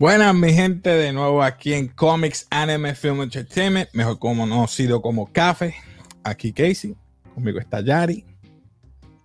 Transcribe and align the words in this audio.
Buenas, 0.00 0.34
mi 0.34 0.50
gente, 0.54 0.88
de 0.88 1.12
nuevo 1.12 1.42
aquí 1.42 1.74
en 1.74 1.86
Comics 1.86 2.46
Anime 2.48 2.94
Film 2.94 3.20
Entertainment, 3.20 3.90
mejor 3.92 4.18
conocido 4.18 5.02
como 5.02 5.30
Café. 5.30 5.74
Aquí 6.24 6.54
Casey, 6.54 6.96
conmigo 7.34 7.60
está 7.60 7.82
Yari. 7.82 8.24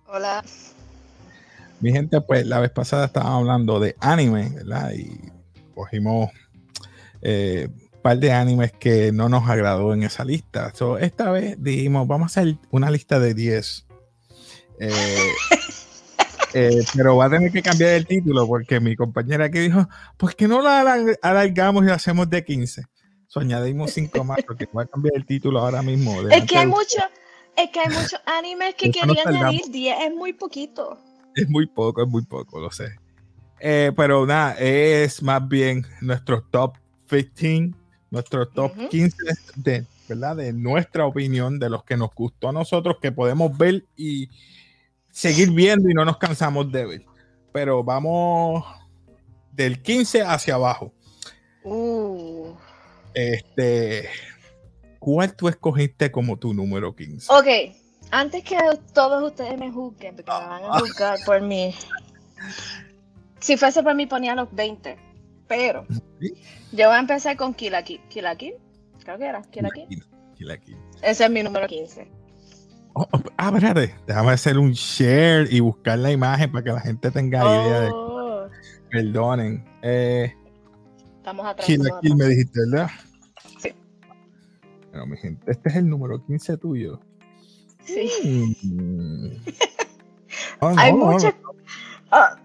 Hola. 0.06 0.44
Mi 1.80 1.92
gente, 1.92 2.20
pues 2.20 2.46
la 2.46 2.60
vez 2.60 2.70
pasada 2.70 3.06
estábamos 3.06 3.40
hablando 3.40 3.80
de 3.80 3.96
anime, 4.00 4.50
¿verdad? 4.54 4.92
Y 4.92 5.20
cogimos 5.74 6.30
eh, 7.20 7.68
un 7.70 8.02
par 8.02 8.18
de 8.18 8.32
animes 8.32 8.72
que 8.72 9.12
no 9.12 9.28
nos 9.28 9.48
agradó 9.48 9.92
en 9.92 10.02
esa 10.02 10.24
lista. 10.24 10.72
esta 11.00 11.30
vez 11.30 11.56
dijimos, 11.62 12.06
vamos 12.06 12.36
a 12.36 12.40
hacer 12.40 12.56
una 12.70 12.90
lista 12.90 13.18
de 13.18 13.34
10. 13.34 13.86
Eh, 14.78 14.90
eh, 16.54 16.84
pero 16.94 17.16
va 17.16 17.26
a 17.26 17.30
tener 17.30 17.52
que 17.52 17.62
cambiar 17.62 17.90
el 17.90 18.06
título 18.06 18.46
porque 18.46 18.80
mi 18.80 18.96
compañera 18.96 19.46
aquí 19.46 19.58
dijo, 19.58 19.88
pues 20.16 20.34
que 20.34 20.48
no 20.48 20.62
la 20.62 20.80
alargamos 21.20 21.84
y 21.86 21.90
hacemos 21.90 22.30
de 22.30 22.44
15. 22.44 22.84
So, 23.26 23.40
añadimos 23.40 23.90
5 23.92 24.24
más 24.24 24.38
porque 24.46 24.66
voy 24.72 24.84
a 24.84 24.86
cambiar 24.86 25.16
el 25.16 25.26
título 25.26 25.60
ahora 25.60 25.82
mismo. 25.82 26.22
Es 26.28 26.44
que 26.44 26.56
hay 26.56 26.66
muchos 26.66 27.04
es 27.56 27.70
que 27.70 27.80
hay 27.80 27.88
muchos 27.88 28.20
animes 28.26 28.74
que 28.74 28.90
querían 28.90 29.28
añadir 29.28 29.62
10, 29.70 29.96
es 30.04 30.14
muy 30.14 30.34
poquito. 30.34 30.98
Es 31.36 31.48
muy 31.50 31.66
poco, 31.66 32.02
es 32.02 32.08
muy 32.08 32.22
poco, 32.22 32.58
lo 32.60 32.70
sé. 32.70 32.96
Eh, 33.60 33.92
pero 33.94 34.26
nada, 34.26 34.56
es 34.58 35.22
más 35.22 35.46
bien 35.46 35.86
nuestro 36.00 36.42
top 36.42 36.76
15, 37.08 37.74
nuestro 38.10 38.48
top 38.48 38.72
15 38.88 39.16
de, 39.56 39.86
¿verdad? 40.08 40.36
de 40.36 40.52
nuestra 40.54 41.06
opinión, 41.06 41.58
de 41.58 41.68
los 41.68 41.84
que 41.84 41.96
nos 41.96 42.14
gustó 42.14 42.48
a 42.48 42.52
nosotros, 42.52 42.96
que 43.00 43.12
podemos 43.12 43.56
ver 43.56 43.84
y 43.96 44.30
seguir 45.10 45.50
viendo 45.50 45.90
y 45.90 45.94
no 45.94 46.06
nos 46.06 46.16
cansamos 46.16 46.72
de 46.72 46.86
ver. 46.86 47.04
Pero 47.52 47.84
vamos 47.84 48.64
del 49.52 49.82
15 49.82 50.22
hacia 50.22 50.54
abajo. 50.54 50.92
Uh. 51.64 52.54
Este, 53.12 54.08
¿cuál 54.98 55.34
tú 55.34 55.48
escogiste 55.48 56.10
como 56.10 56.38
tu 56.38 56.54
número 56.54 56.94
15? 56.94 57.32
Ok, 57.32 57.76
antes 58.10 58.44
que 58.44 58.56
todos 58.92 59.22
ustedes 59.22 59.58
me 59.58 59.70
juzguen, 59.70 60.16
porque 60.16 60.30
me 60.30 60.48
van 60.48 60.64
a 60.64 60.78
juzgar 60.80 61.18
por 61.24 61.40
mí. 61.40 61.74
Si 63.40 63.56
fuese 63.56 63.82
por 63.82 63.94
mí 63.94 64.06
ponía 64.06 64.34
los 64.34 64.52
20, 64.54 64.96
pero 65.46 65.86
yo 66.72 66.88
voy 66.88 66.96
a 66.96 66.98
empezar 66.98 67.36
con 67.36 67.54
Kill 67.54 67.74
Kill. 67.84 68.00
Kill 68.08 68.24
Creo 69.04 69.18
que 69.18 69.24
era 69.24 69.42
Kill 69.42 69.68
Kill. 69.74 70.76
Ese 71.02 71.24
es 71.24 71.30
mi 71.30 71.42
número 71.42 71.66
15. 71.66 72.08
Oh, 72.94 73.06
oh, 73.12 73.20
ah, 73.36 73.52
espérate, 73.54 73.94
déjame 74.06 74.32
hacer 74.32 74.58
un 74.58 74.72
share 74.72 75.52
y 75.52 75.60
buscar 75.60 75.98
la 75.98 76.10
imagen 76.10 76.50
para 76.50 76.64
que 76.64 76.70
la 76.72 76.80
gente 76.80 77.10
tenga 77.10 77.40
idea 77.40 77.80
de. 77.82 77.90
Oh. 77.92 78.48
Perdonen. 78.90 79.64
Eh, 79.82 80.34
Estamos 81.18 81.46
atrás. 81.46 81.66
Kill 81.66 81.82
Kill 82.00 82.16
me 82.16 82.24
dijiste, 82.26 82.60
¿verdad? 82.66 82.90
Sí. 83.58 83.74
Bueno, 84.90 85.06
mi 85.06 85.16
gente, 85.18 85.50
este 85.50 85.68
es 85.68 85.76
el 85.76 85.88
número 85.88 86.24
15 86.24 86.56
tuyo. 86.56 87.00
Sí. 87.86 88.56
Mm. 88.62 89.30
hay 90.60 90.92
muchas. 90.92 91.34
Ah, 92.12 92.36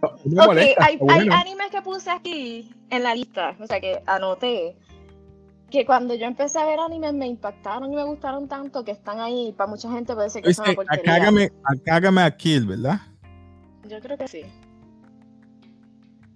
hay, 0.80 1.00
hay 1.08 1.30
animes 1.30 1.70
que 1.70 1.84
puse 1.84 2.10
aquí 2.10 2.74
en 2.90 3.04
la 3.04 3.14
lista, 3.14 3.56
o 3.60 3.68
sea 3.68 3.80
que 3.80 4.02
anoté 4.08 4.76
que 5.72 5.86
cuando 5.86 6.14
yo 6.14 6.26
empecé 6.26 6.60
a 6.60 6.66
ver 6.66 6.80
animes 6.80 7.14
me 7.14 7.26
impactaron 7.26 7.92
y 7.92 7.96
me 7.96 8.04
gustaron 8.04 8.48
tanto 8.48 8.84
que 8.84 8.92
están 8.92 9.20
ahí. 9.20 9.54
Para 9.58 9.70
mucha 9.70 9.90
gente 9.90 10.14
puede 10.14 10.30
ser 10.30 10.44
que 10.44 10.54
son 10.54 10.66
una 10.66 10.76
porquería. 10.76 11.16
Acágame, 11.64 12.22
a 12.22 12.38
Kill, 12.38 12.68
¿verdad? 12.68 13.00
Yo 13.88 14.00
creo 14.02 14.18
que 14.18 14.28
sí. 14.28 14.44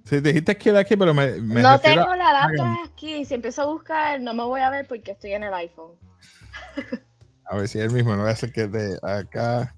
Sí, 0.06 0.20
dijiste 0.22 0.58
Kill 0.58 0.78
aquí, 0.78 0.96
pero 0.96 1.14
me. 1.14 1.34
me 1.42 1.62
no 1.62 1.80
tengo 1.80 2.16
la 2.16 2.32
data 2.32 2.78
aquí. 2.86 3.26
Si 3.26 3.34
empiezo 3.34 3.64
a 3.64 3.66
buscar, 3.66 4.20
no 4.22 4.34
me 4.34 4.44
voy 4.44 4.62
a 4.62 4.70
ver 4.70 4.88
porque 4.88 5.12
estoy 5.12 5.34
en 5.34 5.44
el 5.44 5.54
iPhone. 5.54 5.92
a 7.46 7.56
ver 7.58 7.68
si 7.68 7.80
es 7.80 7.86
el 7.86 7.92
mismo, 7.92 8.16
no 8.16 8.22
voy 8.22 8.30
a 8.30 8.34
hacer 8.34 8.52
que 8.52 8.68
de 8.68 8.98
acá. 9.02 9.76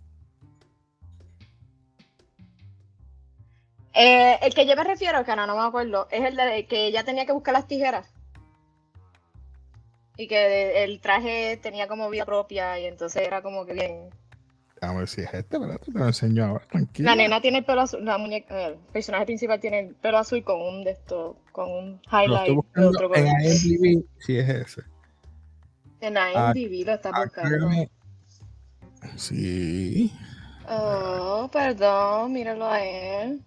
Eh, 3.94 4.38
el 4.44 4.54
que 4.54 4.68
yo 4.68 4.76
me 4.76 4.84
refiero, 4.84 5.26
que 5.26 5.36
no, 5.36 5.48
no 5.48 5.56
me 5.56 5.64
acuerdo, 5.64 6.08
es 6.12 6.24
el 6.24 6.36
de 6.36 6.68
que 6.68 6.86
ella 6.86 7.04
tenía 7.04 7.26
que 7.26 7.32
buscar 7.32 7.54
las 7.54 7.68
tijeras 7.68 8.14
y 10.18 10.28
que 10.28 10.84
el 10.84 11.00
traje 11.00 11.58
tenía 11.62 11.88
como 11.88 12.10
vida 12.10 12.26
propia 12.26 12.80
y 12.80 12.86
entonces 12.86 13.24
era 13.26 13.42
como 13.42 13.66
que 13.66 13.74
bien. 13.74 14.10
A 14.82 14.94
ver 14.94 15.08
si 15.08 15.22
es 15.22 15.34
este, 15.34 15.58
¿verdad? 15.58 15.80
Te 15.84 15.92
lo 15.92 16.06
enseño 16.06 16.46
ahora, 16.46 16.66
tranquilo. 16.68 17.10
La 17.10 17.16
nena 17.16 17.42
tiene 17.42 17.60
el 17.60 17.66
pelo 17.66 17.82
azul, 17.82 18.06
la 18.06 18.20
muñeca, 18.20 18.68
el 18.68 18.76
personaje 18.94 19.26
principal 19.26 19.60
tiene 19.60 19.80
el 19.80 19.96
pelo 19.96 20.20
azul 20.20 20.44
con 20.44 20.62
un 20.62 20.84
de 20.84 20.92
estos, 20.92 21.36
con 21.52 21.72
un 21.72 22.02
highlight. 22.12 22.50
de 22.76 22.86
otro 22.86 23.16
en 23.16 23.28
IMDb, 23.28 24.06
sí 24.20 24.38
es 24.38 24.50
ese. 24.50 24.84
En 26.02 26.16
IMDb 26.16 26.86
lo 26.86 26.94
está 26.94 27.12
buscando. 27.12 27.70
Sí. 29.16 30.14
Oh, 30.70 31.50
perdón, 31.52 32.34
míralo 32.34 32.70
a 32.70 32.84
él. 32.84 33.44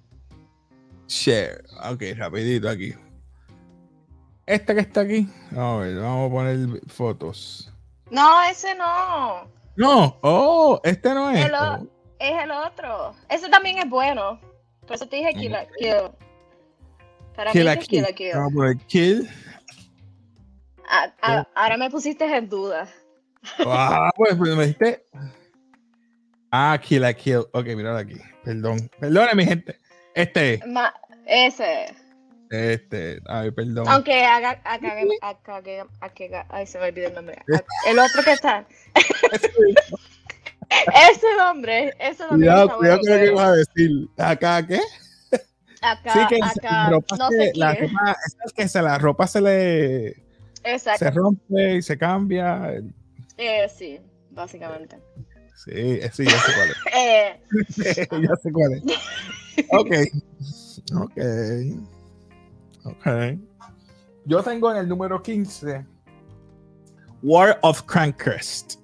Share. 1.07 1.65
Ok, 1.91 2.03
rapidito 2.17 2.69
aquí. 2.69 2.95
Esta 4.47 4.75
que 4.75 4.81
está 4.81 5.03
aquí. 5.03 5.29
A 5.57 5.77
ver, 5.77 6.01
vamos 6.01 6.31
a 6.31 6.33
poner 6.33 6.81
fotos. 6.89 7.73
No, 8.11 8.43
ese 8.45 8.75
no. 8.75 9.49
No, 9.77 10.19
oh, 10.23 10.81
este 10.83 11.15
no 11.15 11.31
es. 11.31 11.51
Oh. 11.53 11.87
Es 12.19 12.43
el 12.43 12.51
otro. 12.51 13.15
Ese 13.29 13.49
también 13.49 13.79
es 13.79 13.89
bueno. 13.89 14.39
Por 14.87 14.97
eso 14.97 15.07
te 15.07 15.17
dije 15.17 15.33
Kill 15.33 15.57
Kill. 15.79 16.11
Para 17.35 17.53
kill 17.53 17.65
mí 17.65 17.71
es 17.71 17.89
Kill 17.89 18.07
Kill. 18.15 18.33
Vamos 18.35 18.53
a 18.53 18.55
poner 18.55 18.77
Kill. 18.87 19.31
Ahora 21.55 21.77
me 21.77 21.91
pusiste 21.91 22.25
en 22.25 22.49
duda. 22.49 22.89
Ah, 23.67 24.11
pues, 24.17 24.35
pues, 24.37 24.57
me 24.57 24.67
dijiste. 24.67 25.07
Ah, 26.51 26.79
Kill 26.83 27.05
a 27.05 27.15
Kill. 27.15 27.45
Ok, 27.53 27.67
mira 27.77 27.97
aquí. 27.97 28.17
Perdón. 28.45 28.91
Perdone, 28.99 29.35
mi 29.35 29.45
gente. 29.45 29.79
Este. 30.15 30.61
Ma 30.67 30.93
ese. 31.27 31.95
Este, 32.51 33.21
ay, 33.27 33.53
perdón. 33.53 33.87
Aunque 33.89 34.25
haga, 34.25 34.61
ay, 36.49 36.67
se 36.67 36.81
me 36.81 36.89
olvidó 36.89 37.07
el 37.09 37.15
nombre. 37.15 37.41
El 37.87 37.99
otro 37.99 38.23
que 38.25 38.33
está. 38.33 38.67
ese 38.95 39.51
nombre, 41.39 41.95
ese 42.01 42.25
nombre. 42.25 42.39
Cuidado, 42.39 42.77
cuidado 42.77 42.99
con 42.99 43.11
lo 43.11 43.17
que 43.17 43.27
ibas 43.27 43.47
a 43.47 43.53
decir. 43.53 44.09
¿Acá 44.19 44.67
qué? 44.67 44.81
Acá, 45.81 46.13
sí, 46.13 46.19
que 46.29 46.41
acá, 46.43 46.91
no 46.91 47.01
sé 47.31 47.53
la 47.55 47.75
ropa, 47.75 48.17
es 48.45 48.53
que 48.53 48.69
se, 48.69 48.83
la 48.83 48.99
ropa 48.99 49.27
se 49.27 49.41
le 49.41 50.30
Exacto. 50.63 51.05
se 51.05 51.11
rompe 51.11 51.77
y 51.77 51.83
se 51.83 51.97
cambia. 51.97 52.75
Eh, 53.37 53.69
sí, 53.69 54.01
básicamente. 54.31 54.99
Sí, 55.57 55.73
eh, 55.73 56.11
sí, 56.13 56.25
ya 56.25 56.39
sé 56.39 56.53
cuál 56.55 56.71
es. 56.71 56.77
eh. 56.95 57.41
ya 58.29 58.37
sé 58.37 58.53
cuál 58.53 58.73
es. 58.75 58.83
Ok. 59.73 59.91
Ok. 60.95 61.19
Ok. 62.85 63.07
Yo 64.25 64.43
tengo 64.43 64.71
en 64.71 64.79
el 64.79 64.89
número 64.89 65.23
15 65.23 65.85
War 67.23 67.59
of 67.63 67.83
Crankcrest. 67.83 68.77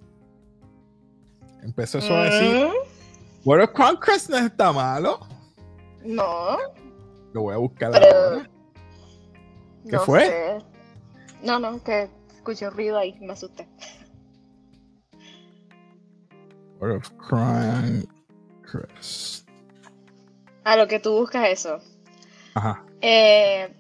Empezó 1.62 1.98
eso 1.98 2.14
a 2.14 2.24
decir. 2.24 2.66
Mm. 2.66 2.70
War 3.44 3.60
of 3.60 3.70
Crankcrest 3.72 4.30
no 4.30 4.38
está 4.38 4.72
malo. 4.72 5.20
No. 6.04 6.58
Lo 7.32 7.42
voy 7.42 7.54
a 7.54 7.58
buscar 7.58 7.94
ahora. 7.94 8.48
¿Qué 9.88 9.98
fue? 10.00 10.58
No, 11.46 11.58
no, 11.60 11.82
que 11.84 12.10
escuché 12.34 12.66
un 12.66 12.74
ruido 12.74 12.98
ahí, 12.98 13.16
me 13.20 13.32
asusté. 13.32 13.68
War 16.80 16.90
of 16.90 17.08
Crankcrest. 17.28 18.16
A 20.64 20.76
lo 20.76 20.88
que 20.88 20.98
tú 20.98 21.12
buscas 21.12 21.48
eso. 21.48 21.78
Ajá. 22.54 22.84
Eh, 23.00 23.72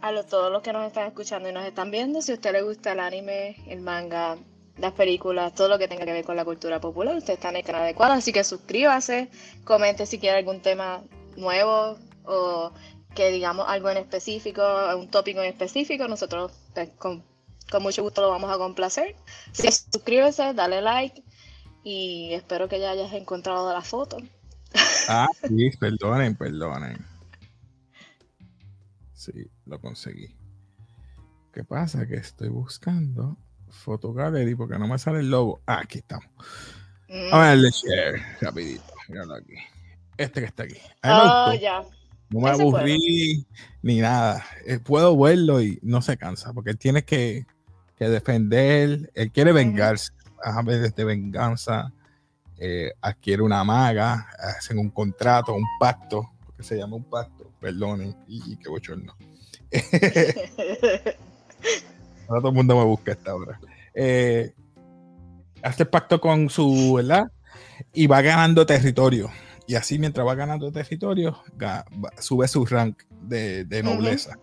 a 0.00 0.22
todos 0.22 0.50
los 0.50 0.62
que 0.62 0.72
nos 0.72 0.86
están 0.86 1.08
escuchando 1.08 1.50
y 1.50 1.52
nos 1.52 1.66
están 1.66 1.90
viendo, 1.90 2.22
si 2.22 2.32
a 2.32 2.36
usted 2.36 2.52
le 2.52 2.62
gusta 2.62 2.92
el 2.92 3.00
anime, 3.00 3.56
el 3.66 3.82
manga, 3.82 4.38
las 4.78 4.92
películas, 4.92 5.54
todo 5.54 5.68
lo 5.68 5.78
que 5.78 5.88
tenga 5.88 6.06
que 6.06 6.12
ver 6.12 6.24
con 6.24 6.36
la 6.36 6.46
cultura 6.46 6.80
popular, 6.80 7.14
usted 7.14 7.34
está 7.34 7.50
en 7.50 7.56
el 7.56 7.64
canal 7.64 7.82
adecuado, 7.82 8.14
así 8.14 8.32
que 8.32 8.44
suscríbase, 8.44 9.28
comente 9.64 10.06
si 10.06 10.18
quiere 10.18 10.38
algún 10.38 10.62
tema 10.62 11.02
nuevo 11.36 11.98
o 12.24 12.72
que 13.14 13.30
digamos 13.30 13.66
algo 13.68 13.90
en 13.90 13.98
específico, 13.98 14.62
un 14.96 15.08
tópico 15.08 15.40
en 15.40 15.46
específico, 15.46 16.06
nosotros 16.08 16.52
pues, 16.74 16.90
con, 16.90 17.24
mucho 17.80 18.02
gusto 18.02 18.22
lo 18.22 18.30
vamos 18.30 18.50
a 18.52 18.58
complacer. 18.58 19.16
Si 19.52 19.70
suscríbese, 19.70 20.54
dale 20.54 20.80
like 20.80 21.22
y 21.84 22.32
espero 22.32 22.68
que 22.68 22.80
ya 22.80 22.90
hayas 22.90 23.12
encontrado 23.12 23.72
la 23.72 23.82
foto. 23.82 24.18
Ah, 25.08 25.28
sí, 25.48 25.70
perdonen, 25.78 26.36
perdonen. 26.36 27.04
Sí, 29.12 29.50
lo 29.66 29.80
conseguí. 29.80 30.34
¿Qué 31.52 31.64
pasa? 31.64 32.06
Que 32.06 32.16
estoy 32.16 32.48
buscando 32.48 33.36
Photo 33.68 34.12
Gallery 34.12 34.54
porque 34.54 34.78
no 34.78 34.86
me 34.88 34.98
sale 34.98 35.20
el 35.20 35.30
logo. 35.30 35.60
Ah, 35.66 35.80
aquí 35.82 35.98
estamos. 35.98 36.28
Vamos 37.08 37.32
a 37.32 37.46
darle 37.46 37.70
share 37.70 38.22
rapidito. 38.40 38.94
Míralo 39.08 39.34
aquí. 39.34 39.54
Este 40.16 40.40
que 40.40 40.46
está 40.46 40.62
aquí. 40.62 40.76
Oh, 41.02 41.52
ya. 41.54 41.84
No 42.30 42.40
me 42.40 42.50
aburrí 42.50 43.44
ni 43.82 43.98
nada. 43.98 44.44
Eh, 44.64 44.78
puedo 44.78 45.18
verlo 45.18 45.60
y 45.60 45.78
no 45.82 46.00
se 46.00 46.16
cansa 46.16 46.52
porque 46.52 46.70
él 46.70 46.78
tiene 46.78 47.02
que, 47.04 47.44
que 47.96 48.08
defender. 48.08 49.10
Él 49.14 49.32
quiere 49.32 49.52
vengarse. 49.52 50.12
A 50.42 50.62
veces 50.62 50.94
de 50.94 51.04
venganza. 51.04 51.92
Eh, 52.58 52.92
adquiere 53.00 53.42
una 53.42 53.64
maga. 53.64 54.28
Hacen 54.56 54.78
un 54.78 54.90
contrato, 54.90 55.52
un 55.54 55.66
pacto. 55.78 56.30
Porque 56.46 56.62
se 56.62 56.76
llama 56.76 56.96
un 56.96 57.04
pacto. 57.04 57.50
Perdonen. 57.60 58.14
Y, 58.28 58.52
y 58.52 58.56
qué 58.56 58.68
bochorno. 58.68 59.14
Ahora 62.28 62.40
todo 62.40 62.48
el 62.50 62.54
mundo 62.54 62.76
me 62.76 62.84
busca 62.84 63.10
a 63.10 63.14
esta 63.14 63.34
hora. 63.34 63.60
Eh, 63.92 64.54
hace 65.62 65.84
pacto 65.84 66.20
con 66.20 66.48
su, 66.48 66.94
¿verdad? 66.94 67.24
Y 67.92 68.06
va 68.06 68.22
ganando 68.22 68.64
territorio. 68.64 69.30
Y 69.70 69.76
así 69.76 70.00
mientras 70.00 70.26
va 70.26 70.34
ganando 70.34 70.72
territorio, 70.72 71.44
sube 72.18 72.48
su 72.48 72.66
rank 72.66 73.04
de, 73.22 73.82
nobleza. 73.84 74.36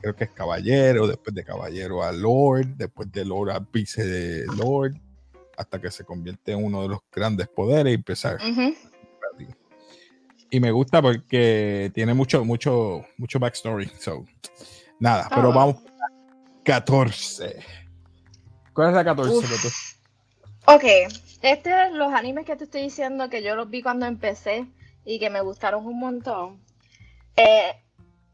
Creo 0.00 0.14
que 0.14 0.22
es 0.22 0.30
caballero, 0.30 1.08
después 1.08 1.34
de 1.34 1.42
caballero 1.42 2.04
a 2.04 2.12
lord, 2.12 2.76
después 2.76 3.10
de 3.10 3.24
lord 3.24 3.50
a 3.50 3.58
vice 3.58 4.06
de 4.06 4.46
lord, 4.56 4.92
hasta 5.56 5.80
que 5.80 5.90
se 5.90 6.04
convierte 6.04 6.52
en 6.52 6.64
uno 6.64 6.82
de 6.82 6.90
los 6.90 7.00
grandes 7.10 7.48
poderes 7.48 7.90
y 7.90 7.94
empezar. 7.96 8.38
Y 10.48 10.60
me 10.60 10.70
gusta 10.70 11.02
porque 11.02 11.90
tiene 11.92 12.14
mucho, 12.14 12.44
mucho, 12.44 13.04
mucho 13.16 13.40
backstory. 13.40 13.90
So, 13.98 14.26
nada, 15.00 15.26
pero 15.28 15.50
ah. 15.50 15.56
vamos 15.56 15.76
14. 16.62 17.64
¿Cuál 18.72 18.90
es 18.90 18.94
la 18.94 19.04
14? 19.04 19.58
Ok, 20.66 20.84
este 21.42 21.70
es 21.86 21.92
los 21.92 22.12
animes 22.12 22.44
que 22.44 22.56
te 22.56 22.64
estoy 22.64 22.82
diciendo 22.82 23.28
que 23.28 23.42
yo 23.42 23.54
los 23.54 23.70
vi 23.70 23.82
cuando 23.82 24.06
empecé 24.06 24.66
y 25.04 25.18
que 25.18 25.30
me 25.30 25.40
gustaron 25.40 25.86
un 25.86 25.98
montón. 25.98 26.60
Eh, 27.36 27.72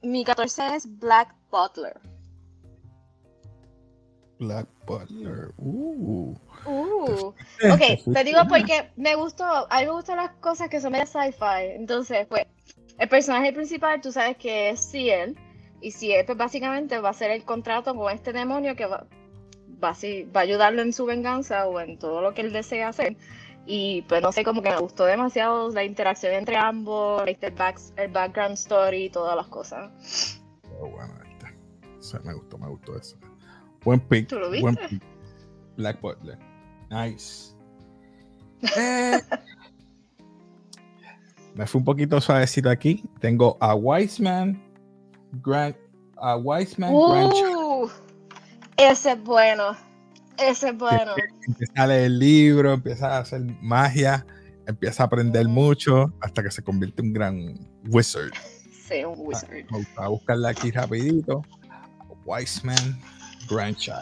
mi 0.03 0.25
14 0.25 0.77
es 0.77 0.99
Black 0.99 1.35
Butler. 1.51 2.01
Black 4.39 4.67
Butler. 4.87 5.53
Uh. 5.59 6.35
Uh. 6.67 7.35
Ok, 7.73 8.13
te 8.13 8.25
digo 8.25 8.41
porque 8.49 8.91
me 8.97 9.15
gustó, 9.15 9.45
a 9.45 9.81
mí 9.81 9.87
me 9.87 9.93
gustan 9.93 10.17
las 10.17 10.31
cosas 10.41 10.69
que 10.69 10.81
son 10.81 10.93
medio 10.93 11.07
sci-fi. 11.07 11.77
Entonces, 11.77 12.27
pues, 12.27 12.47
el 12.99 13.09
personaje 13.09 13.53
principal, 13.53 14.01
tú 14.01 14.13
sabes 14.13 14.37
que 14.37 14.71
es 14.71 14.81
Ciel. 14.81 15.37
Y 15.81 15.91
Ciel, 15.91 16.25
pues 16.25 16.39
básicamente 16.39 16.99
va 16.99 17.09
a 17.09 17.11
hacer 17.11 17.31
el 17.31 17.45
contrato 17.45 17.95
con 17.95 18.11
este 18.11 18.33
demonio 18.33 18.75
que 18.75 18.87
va, 18.87 19.07
va, 19.85 19.93
va 20.35 20.41
a 20.41 20.43
ayudarlo 20.43 20.83
en 20.83 20.93
su 20.93 21.05
venganza 21.07 21.67
o 21.67 21.81
en 21.81 21.99
todo 21.99 22.21
lo 22.21 22.35
que 22.35 22.43
él 22.43 22.53
desea 22.53 22.89
hacer. 22.89 23.17
Y 23.67 24.03
pues 24.03 24.23
no 24.23 24.31
sé, 24.33 24.45
como 24.45 24.63
que 24.63 24.71
me 24.71 24.79
gustó 24.79 25.05
demasiado 25.05 25.71
la 25.71 25.85
interacción 25.85 26.35
entre 26.35 26.57
ambos, 26.57 27.23
el, 27.27 27.53
back, 27.53 27.81
el 27.97 28.11
background 28.11 28.55
story 28.55 29.05
y 29.05 29.11
todas 29.11 29.37
las 29.37 29.47
cosas. 29.47 30.41
Oh, 30.81 30.89
bueno, 30.89 31.15
este. 31.25 32.21
me 32.21 32.35
gustó, 32.35 32.59
me 32.59 32.69
gustó 32.69 32.97
eso. 32.99 33.17
Buen 33.85 34.01
pick. 34.01 34.29
¿Tú 34.29 34.39
lo 34.39 34.51
viste? 34.51 35.01
Black 35.77 36.01
Butler. 36.01 36.39
Nice. 36.91 37.53
Eh, 38.79 39.21
me 41.55 41.67
fui 41.67 41.81
un 41.81 41.85
poquito 41.85 42.19
suavecito 42.19 42.71
aquí. 42.71 43.05
Tengo 43.21 43.59
a 43.61 43.75
Wiseman, 43.75 44.59
Grant, 45.43 45.77
a 46.17 46.37
Wiseman, 46.37 46.95
uh, 46.95 47.09
ese 48.85 49.13
es 49.13 49.23
bueno. 49.23 49.77
Ese 50.39 50.71
es 50.71 50.79
bueno. 50.79 51.13
Empieza 51.47 51.73
a 51.77 51.87
leer 51.87 52.05
el 52.05 52.19
libro, 52.19 52.73
empieza 52.73 53.17
a 53.17 53.19
hacer 53.21 53.43
magia, 53.61 54.27
empieza 54.67 55.05
a 55.05 55.07
aprender 55.07 55.47
mucho 55.49 56.13
hasta 56.21 56.43
que 56.43 56.51
se 56.51 56.63
convierte 56.63 57.03
en 57.03 57.09
un 57.09 57.13
gran 57.13 57.69
wizard. 57.89 58.33
Sí, 58.89 59.05
un 59.05 59.15
wizard. 59.19 59.67
a 59.97 60.09
buscarla 60.09 60.51
aquí 60.51 60.71
rapidito. 60.71 61.43
Wiseman 62.25 63.01
Grandchild. 63.49 63.95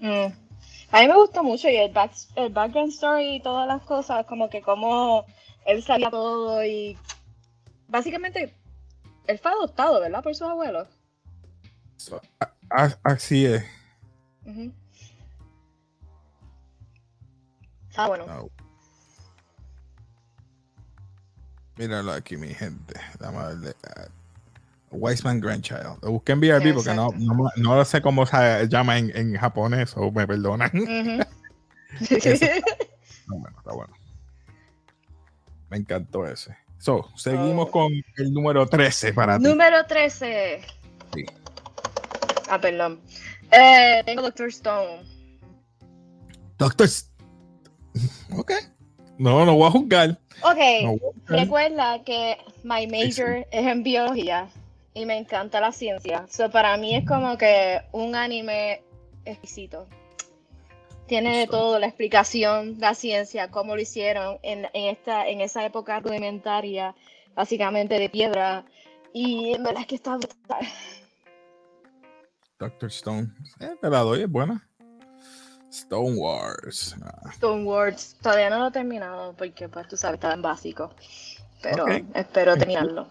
Mm. 0.00 0.32
A 0.90 1.00
mí 1.00 1.08
me 1.08 1.16
gusta 1.16 1.42
mucho 1.42 1.68
y 1.68 1.76
el, 1.76 1.92
el 2.36 2.52
background 2.52 2.92
story 2.92 3.36
y 3.36 3.42
todas 3.42 3.66
las 3.66 3.82
cosas, 3.82 4.26
como 4.26 4.48
que 4.48 4.62
como 4.62 5.24
él 5.66 5.82
sabía 5.82 6.10
todo 6.10 6.64
y 6.64 6.96
básicamente 7.88 8.54
él 9.26 9.38
fue 9.38 9.50
adoptado, 9.50 10.00
¿verdad? 10.00 10.22
Por 10.22 10.34
sus 10.34 10.46
abuelos. 10.46 10.88
Así 12.70 13.46
es. 13.46 13.64
Ah, 17.96 18.08
bueno. 18.08 18.50
Míralo 21.76 22.12
aquí, 22.12 22.36
mi 22.36 22.54
gente. 22.54 22.94
Vamos 23.20 23.42
a 23.42 24.08
Wiseman 24.90 25.40
Grandchild. 25.40 25.98
Lo 26.02 26.12
busqué 26.12 26.32
en 26.32 26.40
BRB 26.40 26.74
porque 26.74 26.94
no, 26.94 27.10
no, 27.16 27.50
no, 27.56 27.84
sé 27.84 28.00
cómo 28.00 28.26
se 28.26 28.68
llama 28.68 28.98
en, 28.98 29.16
en 29.16 29.36
japonés, 29.36 29.96
o 29.96 30.10
me 30.10 30.26
perdonan. 30.26 30.70
está 32.00 32.62
bueno, 33.28 33.58
está 33.58 33.72
bueno. 33.72 33.94
Me 35.70 35.78
encantó 35.78 36.26
ese. 36.26 36.56
So, 36.78 37.08
seguimos 37.16 37.68
oh. 37.68 37.70
con 37.70 37.92
el 38.16 38.32
número 38.32 38.66
13 38.66 39.12
para 39.12 39.38
ti. 39.38 39.44
Número 39.44 39.84
13. 39.86 40.60
Ah, 42.48 42.60
perdón. 42.60 43.00
Eh, 43.50 44.02
tengo 44.04 44.22
Doctor 44.22 44.48
Stone. 44.48 45.02
Doctor 46.58 46.86
Stone. 46.86 47.14
Ok. 48.36 48.52
No, 49.18 49.44
no 49.44 49.54
voy 49.54 49.68
a 49.68 49.70
juzgar. 49.70 50.18
Ok. 50.42 51.00
Recuerda 51.26 52.02
que 52.04 52.36
my 52.64 52.86
major 52.86 53.46
es 53.50 53.66
en 53.66 53.82
biología 53.82 54.48
y 54.92 55.06
me 55.06 55.16
encanta 55.16 55.60
la 55.60 55.72
ciencia. 55.72 56.26
So, 56.30 56.50
para 56.50 56.76
mí 56.76 56.94
es 56.94 57.06
como 57.06 57.36
que 57.36 57.80
un 57.92 58.14
anime 58.14 58.82
exquisito. 59.24 59.86
Tiene 61.06 61.38
de 61.38 61.46
todo, 61.46 61.78
la 61.78 61.86
explicación, 61.86 62.76
la 62.78 62.94
ciencia, 62.94 63.50
cómo 63.50 63.76
lo 63.76 63.82
hicieron 63.82 64.38
en, 64.42 64.66
esta, 64.72 65.28
en 65.28 65.42
esa 65.42 65.64
época 65.66 66.00
rudimentaria, 66.00 66.94
básicamente 67.34 67.98
de 67.98 68.08
piedra. 68.08 68.64
Y 69.12 69.52
en 69.52 69.62
verdad 69.62 69.82
es 69.82 69.86
que 69.86 69.94
está 69.96 70.16
brutal. 70.16 70.66
Doctor 72.64 72.88
Stone. 72.88 73.28
Eh, 73.60 73.76
te 73.80 73.90
la 73.90 74.00
doy, 74.00 74.22
es 74.22 74.30
buena. 74.30 74.66
Stone 75.70 76.14
Wars. 76.16 76.96
Ah. 77.02 77.30
Stone 77.32 77.64
Wars. 77.64 78.16
Todavía 78.22 78.48
no 78.48 78.58
lo 78.58 78.68
he 78.68 78.70
terminado 78.70 79.34
porque, 79.36 79.68
pues, 79.68 79.86
tú 79.88 79.96
sabes, 79.96 80.14
estaba 80.14 80.34
en 80.34 80.42
básico. 80.42 80.94
Pero 81.62 81.86
espero 82.14 82.56
terminarlo. 82.56 83.08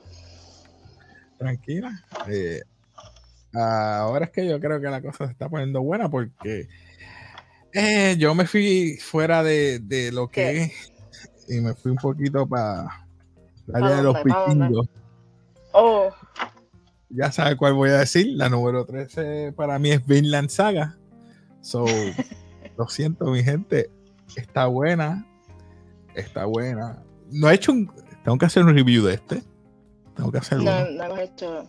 Tranquila. 1.37 1.91
Eh, 2.27 2.61
ahora 3.53 4.25
es 4.25 4.31
que 4.31 4.47
yo 4.47 4.59
creo 4.59 4.81
que 4.81 4.87
la 4.87 5.01
cosa 5.01 5.25
se 5.25 5.33
está 5.33 5.49
poniendo 5.49 5.81
buena 5.81 6.09
porque 6.09 6.67
eh, 7.73 8.15
yo 8.17 8.33
me 8.33 8.47
fui 8.47 8.97
fuera 8.97 9.43
de, 9.43 9.79
de 9.79 10.11
lo 10.11 10.29
que 10.29 10.63
es 10.63 10.93
y 11.47 11.59
me 11.59 11.73
fui 11.73 11.91
un 11.91 11.97
poquito 11.97 12.47
para 12.47 13.05
la 13.67 13.77
área 13.79 13.97
de 13.97 14.03
los 14.03 14.23
vikingos. 14.23 14.89
Oh. 15.73 16.11
Ya 17.15 17.31
sabes 17.31 17.55
cuál 17.55 17.73
voy 17.73 17.91
a 17.91 17.99
decir. 17.99 18.27
La 18.35 18.49
número 18.49 18.85
13 18.85 19.53
para 19.55 19.77
mí 19.79 19.91
es 19.91 20.05
Vinland 20.05 20.49
Saga. 20.49 20.97
So, 21.61 21.85
Lo 22.77 22.87
siento, 22.87 23.25
mi 23.25 23.43
gente. 23.43 23.89
Está 24.35 24.65
buena. 24.65 25.25
Está 26.15 26.45
buena. 26.45 27.03
No 27.31 27.49
he 27.49 27.55
hecho 27.55 27.71
un. 27.71 27.91
Tengo 28.23 28.37
que 28.37 28.45
hacer 28.45 28.63
un 28.63 28.73
review 28.73 29.05
de 29.05 29.15
este. 29.15 29.43
Tengo 30.15 30.31
que 30.31 30.37
hacerlo. 30.39 30.65
No, 30.65 30.91
no 30.91 31.03
hemos 31.03 31.19
hecho. 31.19 31.67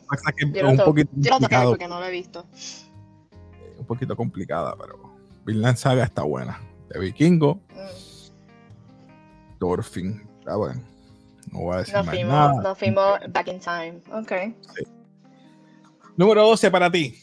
yo 0.54 0.68
un 0.68 0.76
poquito 0.78 1.10
yo 1.14 1.30
complicado. 1.32 1.70
porque 1.70 1.88
no 1.88 2.00
lo 2.00 2.06
he 2.06 2.10
visto. 2.10 2.46
Eh, 2.54 3.76
un 3.78 3.86
poquito 3.86 4.16
complicada, 4.16 4.76
pero 4.78 4.98
Vinland 5.44 5.76
Saga 5.76 6.04
está 6.04 6.22
buena. 6.22 6.60
De 6.88 6.98
Vikingo. 7.00 7.56
Mm. 7.70 9.58
Thorfinn. 9.58 10.26
Está 10.38 10.56
bueno. 10.56 10.82
No 11.52 11.60
voy 11.60 11.74
a 11.74 11.78
decir 11.78 11.94
no 11.94 12.04
más 12.04 12.14
fuimos, 12.14 12.32
nada. 12.32 12.62
No 12.62 12.74
fuimos 12.74 13.20
back 13.30 13.48
in 13.48 13.60
time. 13.60 14.00
Ok. 14.12 14.32
Sí. 14.74 14.93
Número 16.16 16.46
12 16.46 16.70
para 16.70 16.90
ti. 16.90 17.20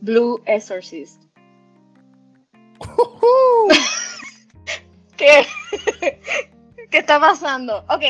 Blue 0.00 0.40
Exorcist. 0.46 1.22
¿Qué? 5.16 5.46
¿Qué 6.90 6.98
está 6.98 7.20
pasando? 7.20 7.84
Ok. 7.88 8.02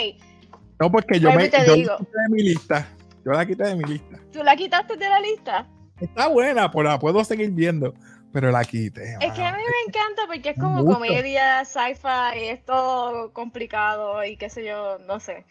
No, 0.79 0.91
porque 0.91 1.21
yo, 1.21 1.31
me, 1.33 1.51
yo 1.51 1.59
la 1.59 1.65
quité 1.65 1.65
de 1.65 2.29
mi 2.31 2.43
lista. 2.43 2.89
Yo 3.25 3.33
la 3.33 3.45
quité 3.45 3.65
de 3.65 3.75
mi 3.75 3.85
lista. 3.85 4.19
¿Tú 4.33 4.43
la 4.43 4.57
quitaste 4.57 4.97
de 4.97 5.09
la 5.09 5.21
lista? 5.21 5.69
Está 6.01 6.29
buena, 6.29 6.71
pues 6.71 6.87
la 6.87 6.99
puedo 6.99 7.23
seguir 7.25 7.51
viendo, 7.51 7.93
pero 8.33 8.51
la 8.51 8.65
quité. 8.65 9.17
Es 9.21 9.33
que 9.33 9.45
a 9.45 9.53
mí 9.53 9.63
me 9.63 9.89
encanta 9.89 10.23
porque 10.27 10.51
es 10.51 10.59
como 10.59 10.87
comedia, 10.87 11.63
sci-fi, 11.65 12.49
es 12.49 12.65
todo 12.65 13.33
complicado 13.35 14.25
y 14.25 14.39
qué 14.39 14.49
sé 14.49 14.65
yo, 14.65 14.99
no 15.07 15.21
sé. 15.21 15.45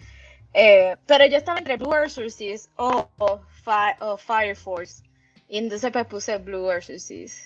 Eh, 0.53 0.95
pero 1.05 1.25
yo 1.27 1.37
estaba 1.37 1.59
entre 1.59 1.77
Blue 1.77 1.93
Exorcist 1.93 2.69
o, 2.75 3.07
o, 3.17 3.39
Fi- 3.63 3.95
o 4.01 4.17
Fire 4.17 4.55
Force. 4.55 5.03
Y 5.47 5.57
entonces 5.57 5.91
pues 5.91 6.05
puse 6.07 6.37
Blue 6.37 6.69
Exorcist. 6.71 7.45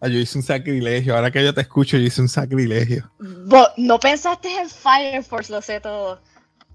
Ah, 0.00 0.08
yo 0.08 0.18
hice 0.18 0.38
un 0.38 0.44
sacrilegio. 0.44 1.14
Ahora 1.16 1.30
que 1.30 1.42
yo 1.42 1.52
te 1.52 1.60
escucho, 1.60 1.96
yo 1.96 2.04
hice 2.04 2.20
un 2.20 2.28
sacrilegio. 2.28 3.10
Bo- 3.18 3.68
no 3.76 3.98
pensaste 3.98 4.48
en 4.60 4.68
Fire 4.70 5.22
Force, 5.24 5.52
lo 5.52 5.60
sé 5.60 5.80
todo. 5.80 6.20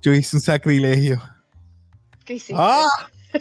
Yo 0.01 0.13
hice 0.13 0.35
un 0.35 0.41
sacrilegio. 0.41 1.21
¿Qué 2.25 2.33
hiciste? 2.35 2.55
¡Ah! 2.57 2.87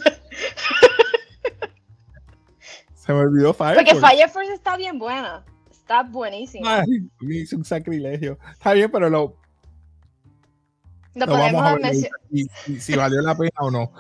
Se 2.95 3.13
me 3.13 3.19
olvidó 3.19 3.53
Fire 3.53 3.75
Porque 3.77 3.95
Force. 3.95 4.07
Fire 4.17 4.29
Force 4.31 4.53
está 4.53 4.77
bien 4.77 4.99
buena. 4.99 5.45
Está 5.71 6.03
buenísima. 6.05 6.81
Ay, 6.81 7.09
yo 7.21 7.29
hice 7.29 7.57
un 7.57 7.65
sacrilegio. 7.65 8.39
Está 8.53 8.73
bien, 8.75 8.91
pero 8.91 9.11
lo, 9.11 9.37
Lo 11.15 11.27
lo 11.27 11.33
vamos 11.33 11.63
a 11.63 11.75
ver. 11.77 11.95
Si, 11.95 12.09
si- 12.65 12.81
si 12.81 12.97
valió 12.97 13.21
la 13.21 13.37
pena 13.37 13.51
o 13.61 13.71
no. 13.71 13.93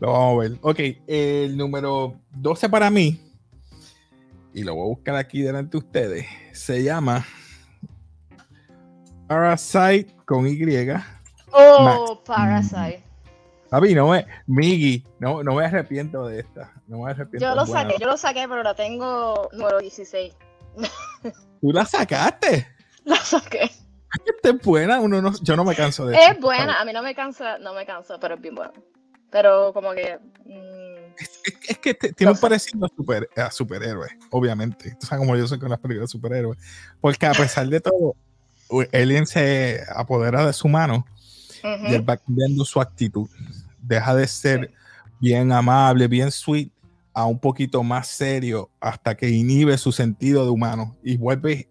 Lo 0.00 0.12
vamos 0.12 0.34
a 0.44 0.48
ver. 0.48 0.58
Ok, 0.62 0.80
el 1.06 1.56
número 1.56 2.20
12 2.32 2.68
para 2.68 2.90
mí, 2.90 3.20
y 4.52 4.62
lo 4.64 4.74
voy 4.74 4.84
a 4.84 4.88
buscar 4.88 5.16
aquí 5.16 5.42
delante 5.42 5.72
de 5.72 5.78
ustedes, 5.78 6.26
se 6.52 6.82
llama 6.82 7.24
Parasite 9.26 10.14
con 10.24 10.46
Y. 10.46 10.58
Oh, 11.52 12.22
Parasite. 12.24 13.02
Papi, 13.70 13.94
no 13.94 14.08
me, 14.10 14.26
Miggy, 14.46 15.04
no, 15.18 15.42
no 15.42 15.54
me 15.54 15.64
arrepiento 15.64 16.26
de 16.26 16.40
esta. 16.40 16.72
No 16.86 16.98
me 17.02 17.10
arrepiento. 17.10 17.44
Yo 17.46 17.54
lo 17.54 17.66
buena. 17.66 17.82
saqué, 17.90 18.00
yo 18.00 18.06
lo 18.06 18.16
saqué, 18.16 18.46
pero 18.48 18.62
la 18.62 18.74
tengo 18.74 19.48
número 19.52 19.80
16. 19.80 20.34
Tú 21.60 21.72
la 21.72 21.84
sacaste. 21.84 22.66
La 23.04 23.16
saqué. 23.16 23.70
Es 24.42 24.62
buena. 24.62 25.00
Uno 25.00 25.20
no, 25.20 25.32
yo 25.42 25.56
no 25.56 25.64
me 25.64 25.74
canso 25.74 26.06
de 26.06 26.16
esto. 26.16 26.32
Es 26.34 26.40
buena, 26.40 26.80
a 26.80 26.84
mí 26.84 26.92
no 26.92 27.02
me 27.02 27.14
cansa, 27.14 27.58
no 27.58 27.74
me 27.74 27.84
cansa, 27.84 28.18
pero 28.20 28.34
es 28.36 28.40
bien 28.40 28.54
buena. 28.54 28.72
Pero 29.30 29.72
como 29.72 29.92
que. 29.92 30.18
mm, 30.44 31.14
Es, 31.18 31.40
es 31.68 31.78
que 31.78 31.94
te- 31.94 32.12
tiene 32.12 32.32
un 32.32 32.38
parecido 32.38 32.86
a, 32.86 32.88
super, 32.96 33.28
a 33.36 33.50
superhéroes, 33.50 34.12
obviamente. 34.30 34.96
Tú 35.00 35.06
sabes 35.06 35.24
cómo 35.24 35.36
yo 35.36 35.46
soy 35.48 35.58
con 35.58 35.68
las 35.70 35.80
películas 35.80 36.08
de 36.08 36.12
superhéroes. 36.12 36.58
Porque 37.00 37.26
a 37.26 37.32
pesar 37.32 37.66
de 37.68 37.80
todo, 37.80 38.14
Alien 38.92 39.26
se 39.26 39.80
apodera 39.94 40.46
de 40.46 40.52
su 40.52 40.68
mano 40.68 41.04
ujú. 41.62 41.86
y 41.88 41.94
él 41.94 42.08
va 42.08 42.16
cambiando 42.16 42.64
su 42.64 42.80
actitud. 42.80 43.28
Deja 43.78 44.14
de 44.14 44.26
ser 44.28 44.72
bien 45.20 45.50
amable, 45.52 46.06
bien 46.08 46.30
sweet, 46.30 46.70
a 47.12 47.24
un 47.24 47.38
poquito 47.38 47.82
más 47.82 48.08
serio 48.08 48.70
hasta 48.80 49.16
que 49.16 49.28
inhibe 49.30 49.76
su 49.78 49.90
sentido 49.90 50.44
de 50.44 50.50
humano 50.50 50.96
y 51.02 51.16
vuelve, 51.16 51.68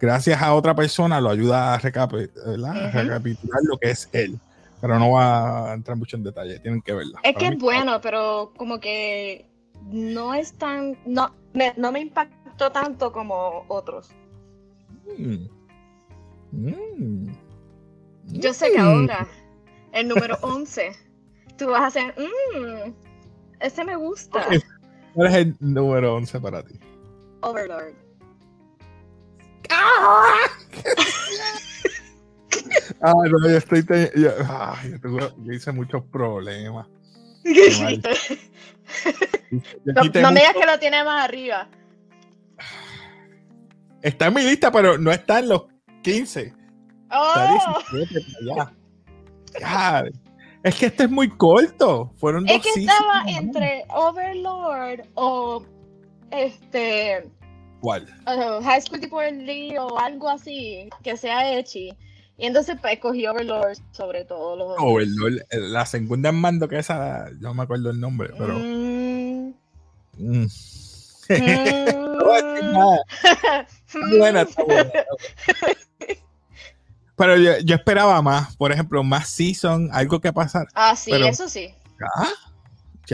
gracias 0.00 0.40
a 0.42 0.54
otra 0.54 0.74
persona, 0.74 1.20
lo 1.20 1.30
ayuda 1.30 1.74
a 1.74 1.78
recapitular 1.78 3.60
lo 3.64 3.78
que 3.78 3.90
es 3.90 4.08
él. 4.12 4.38
Pero 4.80 4.98
no 4.98 5.12
va 5.12 5.70
a 5.70 5.74
entrar 5.74 5.96
mucho 5.96 6.16
en 6.16 6.22
detalle, 6.24 6.58
tienen 6.60 6.82
que 6.82 6.92
verla. 6.92 7.18
Es 7.22 7.32
Para 7.32 7.46
que 7.48 7.54
es 7.54 7.60
bueno, 7.60 8.00
pero 8.02 8.52
como 8.56 8.78
que 8.78 9.48
no 9.90 10.34
es 10.34 10.52
tan. 10.52 10.96
No 11.06 11.34
me, 11.54 11.72
no 11.78 11.92
me 11.92 12.00
impactó 12.00 12.70
tanto 12.70 13.10
como 13.10 13.64
otros. 13.68 14.10
Mm. 15.18 15.46
Mm. 16.52 17.32
Yo 18.26 18.52
sé 18.52 18.70
que 18.72 18.78
Mm. 18.78 18.84
ahora, 18.86 19.26
el 19.92 20.08
número 20.08 20.36
11, 20.42 20.92
tú 21.56 21.68
vas 21.70 21.80
a 21.82 21.86
hacer. 21.86 22.14
Mmm, 22.18 22.92
ese 23.60 23.82
me 23.84 23.96
gusta. 23.96 24.44
¿Cuál 25.14 25.28
es 25.28 25.34
el 25.34 25.56
número 25.60 26.16
11 26.16 26.38
para 26.40 26.62
ti? 26.62 26.78
Overlord. 27.40 27.94
Ah, 29.70 30.34
no, 33.12 33.48
yo 33.48 33.56
estoy. 33.56 33.82
te- 33.84 34.12
yo, 34.16 34.30
ay, 34.48 34.92
yo 34.92 35.00
tuve- 35.00 35.34
yo 35.44 35.52
hice 35.52 35.72
muchos 35.72 36.02
problemas. 36.04 36.86
¿Qué 37.44 37.66
hiciste? 37.68 38.10
No, 39.84 40.02
no 40.22 40.32
me 40.32 40.40
digas 40.40 40.54
que 40.58 40.66
lo 40.66 40.78
tiene 40.78 41.04
más 41.04 41.24
arriba. 41.24 41.68
Está 44.02 44.26
en 44.26 44.34
mi 44.34 44.42
lista, 44.42 44.70
pero 44.70 44.98
no 44.98 45.10
está 45.12 45.38
en 45.40 45.48
los 45.48 45.64
15. 46.02 46.40
Está 46.42 46.56
¡Oh! 47.10 47.80
17 47.90 48.26
para 48.50 48.72
allá. 49.58 50.10
Es 50.62 50.74
que 50.76 50.86
este 50.86 51.04
es 51.04 51.10
muy 51.10 51.28
corto. 51.28 52.12
Fueron 52.18 52.44
dos 52.44 52.56
Es 52.56 52.62
que 52.62 52.72
seasons 52.72 53.00
estaba 53.00 53.22
entre 53.30 53.84
Overlord 53.88 55.00
o 55.14 55.64
este 56.30 57.28
¿Cuál? 57.86 58.02
uh, 58.26 58.60
High 58.64 58.82
School 58.82 59.00
Divorce 59.00 59.78
o 59.78 59.96
algo 59.96 60.28
así 60.28 60.90
que 61.04 61.16
sea 61.16 61.56
Echi. 61.56 61.96
Y 62.36 62.46
entonces 62.46 62.76
pues 62.80 62.94
escogí 62.94 63.28
Overlord 63.28 63.78
sobre 63.92 64.24
todo 64.24 64.56
los. 64.56 64.74
Overlord. 64.76 65.34
Oh, 65.52 65.56
La 65.56 65.86
segunda 65.86 66.30
en 66.30 66.34
mando 66.34 66.66
que 66.68 66.80
esa, 66.80 67.28
yo 67.30 67.36
no 67.42 67.54
me 67.54 67.62
acuerdo 67.62 67.90
el 67.90 68.00
nombre, 68.00 68.30
pero. 68.36 68.54
Mm, 68.58 69.52
No 71.28 72.24
voy 72.24 72.40
a 72.40 72.42
decir 72.42 72.64
nada. 72.72 72.98
Está 73.86 74.00
buena, 74.18 74.40
está 74.40 74.64
buena, 74.64 74.82
está 74.82 74.90
buena. 74.90 74.90
Pero 77.14 77.36
yo, 77.36 77.52
yo 77.64 77.76
esperaba 77.76 78.20
más, 78.20 78.56
por 78.56 78.72
ejemplo, 78.72 79.04
más 79.04 79.28
season, 79.28 79.90
algo 79.92 80.20
que 80.20 80.32
pasar. 80.32 80.66
Ah, 80.74 80.96
sí, 80.96 81.12
Pero- 81.12 81.26
eso 81.28 81.48
sí. 81.48 81.72
Ya, 82.00 82.26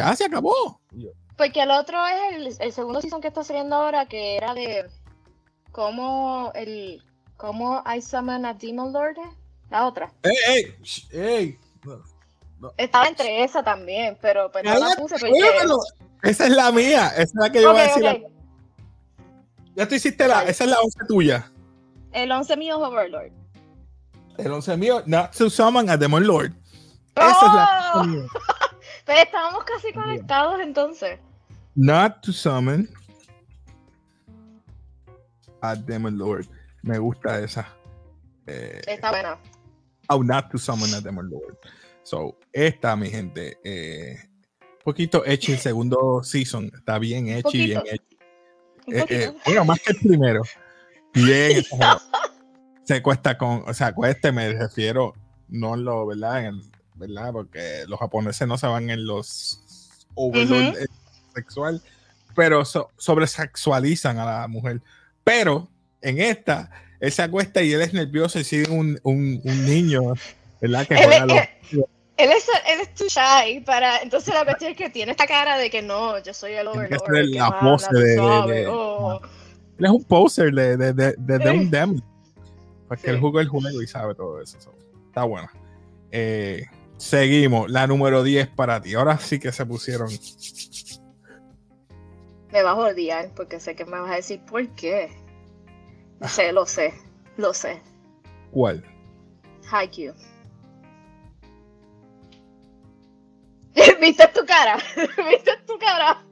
ya 0.09 0.17
se 0.17 0.25
acabó. 0.25 0.81
Yo, 0.93 1.11
Porque 1.37 1.62
el 1.62 1.71
otro 1.71 1.99
es 2.07 2.37
el, 2.37 2.67
el 2.67 2.73
segundo 2.73 3.01
season 3.01 3.21
que 3.21 3.29
está 3.29 3.43
saliendo 3.43 3.77
ahora, 3.77 4.07
que 4.07 4.37
era 4.37 4.55
de 4.55 4.89
cómo 5.71 6.53
el 6.55 7.03
cómo 7.37 7.83
I 7.85 8.01
summon 8.01 8.47
a 8.47 8.55
Demon 8.55 8.93
Lord. 8.93 9.17
La 9.71 9.87
otra. 9.87 10.12
¡Ey, 10.23 10.77
ey! 11.11 11.19
ey! 11.21 11.59
Estaba 12.77 13.09
entre 13.09 13.43
esa 13.43 13.62
también, 13.62 14.17
pero 14.21 14.51
pues 14.53 14.65
no 14.65 14.79
la 14.79 14.95
puse 14.97 15.17
porque. 15.19 15.33
Esa 16.23 16.47
es 16.47 16.53
la 16.53 16.71
mía, 16.71 17.09
esa 17.09 17.23
es 17.23 17.35
la 17.35 17.51
que 17.51 17.62
yo 17.62 17.71
Ok, 17.71 17.77
voy 17.77 17.83
a 17.83 17.87
decir. 17.87 18.27
Ya 19.75 19.89
tú 19.89 19.95
hiciste 19.95 20.29
la, 20.29 20.45
esa 20.45 20.65
es 20.65 20.71
la 20.71 20.79
11 20.79 20.99
tuya. 21.09 21.51
El 22.12 22.31
11 22.31 22.57
mío 22.57 22.77
es 22.77 22.83
Overlord. 22.89 23.33
El 24.39 24.53
11 24.53 24.77
mío, 24.77 25.03
Not 25.07 25.35
to 25.37 25.51
Summon 25.51 25.91
a 25.91 25.97
Demon 25.97 26.27
Lord. 26.27 26.53
Esa 27.17 27.31
es 27.31 27.55
la 27.55 27.93
¡Oh! 27.95 28.01
11 28.01 28.11
mía. 28.11 28.27
Pero 29.04 29.21
estábamos 29.21 29.64
casi 29.64 29.92
conectados 29.92 30.61
entonces. 30.61 31.18
Not 31.75 32.21
to 32.23 32.32
Summon 32.32 32.88
a 35.61 35.75
Demon 35.75 36.18
Lord. 36.18 36.47
Me 36.82 36.99
gusta 36.99 37.38
esa. 37.40 37.66
Eh, 38.47 38.80
Está 38.87 39.11
buena. 39.11 39.38
Oh, 40.09 40.23
not 40.23 40.50
to 40.50 40.59
summon 40.59 40.92
a 40.94 41.00
Demon 41.00 41.30
Lord. 41.30 41.56
So, 42.02 42.37
esta, 42.52 42.97
mi 42.97 43.09
gente, 43.09 43.59
eh, 43.64 44.16
poquito 44.85 45.25
hecho 45.25 45.52
el 45.52 45.59
segundo 45.59 46.23
season. 46.25 46.71
Está 46.75 46.99
bien 46.99 47.28
hecho 47.28 47.50
y 47.52 47.66
bien 47.66 47.82
hecho. 47.87 48.04
Eh, 48.88 49.04
eh, 49.09 49.32
bueno, 49.47 49.64
más 49.64 49.80
que 49.80 49.92
el 49.92 49.99
primero. 49.99 50.42
Bien. 51.14 51.62
Se 52.85 53.00
cuesta 53.00 53.38
con, 53.38 53.62
o 53.68 53.73
sea, 53.73 53.94
cueste, 53.94 54.32
me 54.32 54.52
refiero, 54.52 55.14
no 55.49 55.76
lo, 55.76 56.04
¿verdad? 56.06 56.40
En 56.40 56.47
el- 56.47 56.72
¿verdad? 57.09 57.32
Porque 57.32 57.85
los 57.88 57.99
japoneses 57.99 58.47
no 58.47 58.56
se 58.59 58.66
van 58.66 58.88
en 58.90 59.04
los 59.06 59.61
overlord 60.14 60.76
eh, 60.78 60.87
sexual, 61.35 61.82
pero 62.35 62.64
so- 62.64 62.90
sobresexualizan 62.97 64.18
a 64.18 64.25
la 64.25 64.49
mujer. 64.49 64.80
Pero 65.25 65.68
en 66.00 66.21
esta, 66.21 66.71
él 67.00 67.11
se 67.12 67.23
acuesta 67.23 67.62
y 67.62 67.73
él 67.73 67.82
es 67.82 67.92
nervioso 67.92 68.38
y 68.38 68.44
sigue 68.44 68.71
un, 68.71 68.99
un, 69.02 69.40
un 69.44 69.66
niño, 69.66 70.14
¿verdad? 70.61 70.87
Que 70.87 70.94
Él, 70.94 71.04
juega 71.04 71.18
es- 71.18 71.26
los- 71.26 71.37
él- 71.73 71.87
él 72.18 72.30
es, 72.30 72.47
él 72.68 72.80
es 72.82 72.94
too 72.94 73.09
shy 73.09 73.61
para. 73.61 73.99
Entonces 74.02 74.32
la 74.35 74.44
cuestión 74.44 74.71
es 74.73 74.76
que 74.76 74.90
tiene 74.90 75.11
esta 75.12 75.26
cara 75.26 75.56
de 75.59 75.71
que 75.71 75.82
no, 75.82 76.18
yo 76.23 76.32
soy 76.35 76.52
el 76.52 76.64
que 76.71 76.78
Overlord. 76.78 77.06
que 77.06 77.23
la 77.38 77.50
manda, 77.50 77.61
pose 77.61 77.88
de- 77.92 78.00
de- 78.00 78.52
de- 78.54 78.66
oh. 78.68 79.21
Él 79.78 79.85
es 79.87 79.90
un 79.90 80.04
poser 80.04 80.52
de, 80.52 80.76
de, 80.76 81.50
un 81.50 81.64
Sí. 81.64 81.68
demon. 81.71 82.04
Porque 82.87 83.09
él 83.11 83.16
Sí. 83.16 83.21
jugó 83.23 83.40
el 83.40 83.49
juego 83.49 83.82
y 83.82 83.87
sabe 83.88 84.14
todo 84.14 84.40
eso. 84.40 84.61
so, 84.61 84.73
Está 85.09 85.25
buena. 85.25 85.50
Eh, 86.12 86.64
seguimos. 87.02 87.71
La 87.71 87.87
número 87.87 88.23
10 88.23 88.49
para 88.49 88.80
ti. 88.80 88.94
Ahora 88.94 89.18
sí 89.18 89.38
que 89.38 89.52
se 89.52 89.66
pusieron. 89.66 90.09
Me 92.52 92.62
vas 92.62 92.76
a 92.76 92.80
odiar 92.80 93.30
porque 93.35 93.61
sé 93.61 93.75
que 93.75 93.85
me 93.85 94.00
vas 94.00 94.11
a 94.11 94.14
decir 94.16 94.40
por 94.42 94.66
qué. 94.75 95.11
No 96.21 96.28
sé, 96.28 96.52
lo 96.52 96.66
sé, 96.66 96.94
lo 97.37 97.52
sé. 97.52 97.82
¿Cuál? 98.52 98.85
Haikyuu. 99.71 100.14
¿Viste 104.00 104.28
tu 104.28 104.47
cara? 104.47 104.78
¿Viste 104.97 105.52
tu 105.66 105.78
cara? 105.78 106.25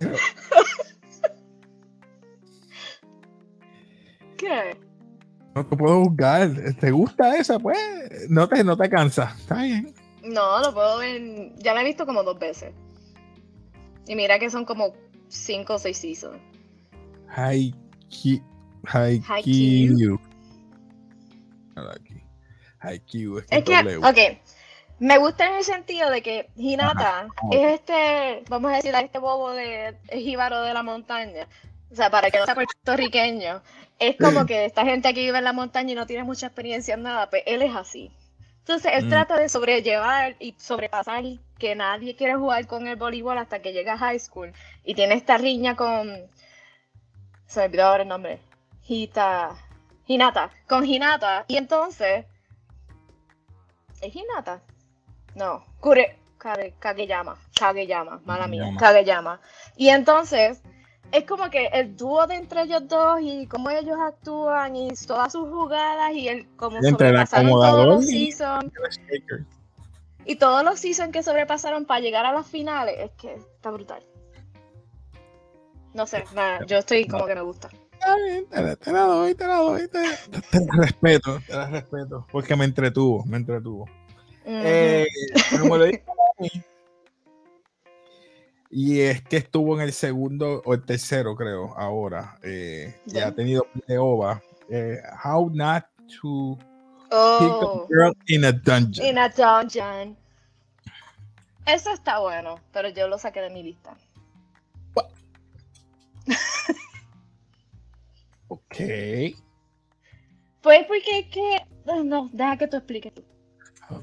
¿Qué? 4.36 4.87
No 5.58 5.66
te 5.66 5.76
puedo 5.76 6.04
juzgar. 6.04 6.50
¿Te 6.78 6.90
gusta 6.92 7.36
esa? 7.36 7.58
Pues 7.58 7.78
no 8.28 8.48
te, 8.48 8.62
no 8.62 8.76
te 8.76 8.88
cansa. 8.88 9.34
Está 9.36 9.62
bien. 9.62 9.92
No, 10.22 10.60
lo 10.60 10.72
puedo 10.72 10.98
ver. 10.98 11.52
Ya 11.56 11.74
la 11.74 11.82
he 11.82 11.84
visto 11.84 12.06
como 12.06 12.22
dos 12.22 12.38
veces. 12.38 12.72
Y 14.06 14.14
mira 14.14 14.38
que 14.38 14.50
son 14.50 14.64
como 14.64 14.94
cinco 15.26 15.74
o 15.74 15.78
seis 15.78 15.98
seasons. 15.98 16.38
Haikyuu. 17.34 18.40
Haikyuu. 18.86 20.20
Aquí. 21.76 22.22
IQ, 22.80 23.44
es 23.50 23.64
que, 23.64 23.96
ok, 23.96 24.38
me 25.00 25.18
gusta 25.18 25.48
en 25.48 25.54
el 25.56 25.64
sentido 25.64 26.10
de 26.10 26.22
que 26.22 26.48
Hinata 26.56 27.26
es 27.50 27.74
este, 27.74 28.44
vamos 28.48 28.72
a 28.72 28.76
decir, 28.76 28.94
este 28.94 29.18
bobo 29.18 29.50
de 29.50 29.96
jíbaro 30.12 30.62
de 30.62 30.74
la 30.74 30.84
montaña. 30.84 31.48
O 31.90 31.94
sea, 31.94 32.10
para 32.10 32.30
que 32.30 32.38
no 32.38 32.44
sea 32.44 32.54
puertorriqueño, 32.54 33.62
es 33.98 34.16
como 34.16 34.46
que 34.46 34.64
esta 34.64 34.84
gente 34.84 35.08
aquí 35.08 35.20
vive 35.20 35.38
en 35.38 35.44
la 35.44 35.52
montaña 35.52 35.92
y 35.92 35.94
no 35.94 36.06
tiene 36.06 36.24
mucha 36.24 36.46
experiencia 36.46 36.94
en 36.94 37.02
nada, 37.02 37.30
pues 37.30 37.42
él 37.46 37.62
es 37.62 37.74
así. 37.74 38.12
Entonces 38.68 38.92
él 38.94 39.06
mm. 39.06 39.08
trata 39.08 39.38
de 39.38 39.48
sobrellevar 39.48 40.36
y 40.38 40.54
sobrepasar 40.58 41.24
que 41.58 41.74
nadie 41.74 42.14
quiere 42.14 42.34
jugar 42.34 42.66
con 42.66 42.86
el 42.86 42.96
voleibol 42.96 43.38
hasta 43.38 43.60
que 43.60 43.72
llega 43.72 43.94
a 43.94 43.98
high 43.98 44.18
school 44.18 44.52
y 44.84 44.94
tiene 44.94 45.14
esta 45.14 45.38
riña 45.38 45.74
con 45.74 46.28
se 47.46 47.60
me 47.60 47.66
olvidó 47.66 47.86
ahora 47.86 48.02
el 48.02 48.08
nombre 48.08 48.40
Hita 48.86 49.56
Hinata 50.06 50.50
con 50.68 50.84
Hinata 50.84 51.46
y 51.48 51.56
entonces 51.56 52.26
¿es 54.02 54.14
Hinata? 54.14 54.60
no 55.34 55.64
Kure 55.80 56.18
Kageyama 56.78 57.38
Kageyama 57.58 58.20
mala 58.26 58.46
mía 58.46 58.70
Kageyama 58.78 59.40
y 59.76 59.88
entonces 59.88 60.62
es 61.12 61.24
como 61.24 61.48
que 61.50 61.66
el 61.66 61.96
dúo 61.96 62.26
de 62.26 62.34
entre 62.34 62.62
ellos 62.62 62.86
dos 62.86 63.20
y 63.22 63.46
cómo 63.46 63.70
ellos 63.70 63.96
actúan 64.00 64.76
y 64.76 64.90
todas 65.06 65.32
sus 65.32 65.48
jugadas 65.48 66.12
y 66.12 66.28
el 66.28 66.46
cómo 66.56 66.82
sobrepasaron 66.82 67.50
todos 67.50 67.86
los 67.86 68.06
seasons 68.06 68.72
y 70.24 70.36
todos 70.36 70.62
los 70.62 70.78
seasons 70.78 71.12
que 71.12 71.22
sobrepasaron 71.22 71.86
para 71.86 72.00
llegar 72.00 72.26
a 72.26 72.32
las 72.32 72.46
finales 72.46 72.96
es 72.98 73.10
que 73.12 73.34
está 73.34 73.70
brutal. 73.70 74.04
No 75.94 76.06
sé 76.06 76.24
yo 76.66 76.78
estoy 76.78 77.06
como 77.06 77.26
que 77.26 77.34
me 77.34 77.40
gusta. 77.40 77.70
Te, 78.50 78.92
la 78.92 79.00
doy, 79.00 79.34
te 79.34 79.46
la 79.46 79.56
doy, 79.56 79.88
te, 79.88 80.02
la 80.02 80.76
respeto, 80.76 81.40
te 81.46 81.52
la 81.52 81.66
respeto, 81.68 82.26
porque 82.30 82.54
me 82.56 82.64
entretuvo, 82.64 83.24
me 83.24 83.38
entretuvo. 83.38 83.86
eh, 84.44 85.06
como 85.58 85.76
lo 85.76 85.84
dije 85.84 86.04
y 88.70 89.00
es 89.00 89.22
que 89.22 89.38
estuvo 89.38 89.74
en 89.76 89.82
el 89.82 89.92
segundo 89.92 90.62
o 90.64 90.74
el 90.74 90.84
tercero, 90.84 91.34
creo, 91.34 91.76
ahora. 91.76 92.38
Eh, 92.42 93.00
ya 93.06 93.26
ha 93.28 93.34
tenido 93.34 93.66
pleova. 93.86 94.42
Eh, 94.68 95.00
how 95.24 95.50
not 95.50 95.86
to 96.20 96.56
pick 96.56 97.12
a 97.12 97.16
oh. 97.16 97.86
girl 97.88 98.12
in 98.26 98.44
a 98.44 98.52
dungeon. 98.52 99.06
In 99.06 99.16
a 99.18 99.30
dungeon. 99.30 100.18
Eso 101.64 101.90
está 101.92 102.18
bueno, 102.18 102.60
pero 102.72 102.90
yo 102.90 103.08
lo 103.08 103.18
saqué 103.18 103.40
de 103.40 103.50
mi 103.50 103.62
lista. 103.62 103.96
ok. 108.48 108.76
Pues 110.60 110.84
porque 110.86 111.20
es 111.20 111.26
que. 111.28 111.66
No, 112.04 112.28
deja 112.32 112.58
que 112.58 112.68
tú 112.68 112.76
expliques 112.76 113.14
tú 113.14 113.24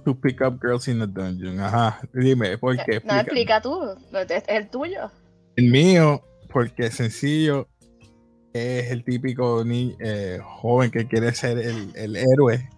to 0.03 0.15
pick 0.15 0.41
up 0.41 0.59
girls 0.59 0.87
in 0.87 0.99
the 0.99 1.07
dungeon. 1.07 1.59
Ajá, 1.59 1.99
dime, 2.13 2.57
¿por 2.57 2.75
qué? 2.77 3.01
No, 3.03 3.19
explica 3.19 3.61
tú, 3.61 3.95
es 4.29 4.43
el 4.47 4.69
tuyo. 4.69 5.11
El 5.55 5.71
mío, 5.71 6.23
porque 6.51 6.91
sencillo, 6.91 7.67
es 8.53 8.91
el 8.91 9.03
típico 9.03 9.63
ni, 9.65 9.95
eh, 9.99 10.39
joven 10.43 10.91
que 10.91 11.07
quiere 11.07 11.33
ser 11.33 11.57
el, 11.57 11.91
el 11.95 12.15
héroe 12.15 12.69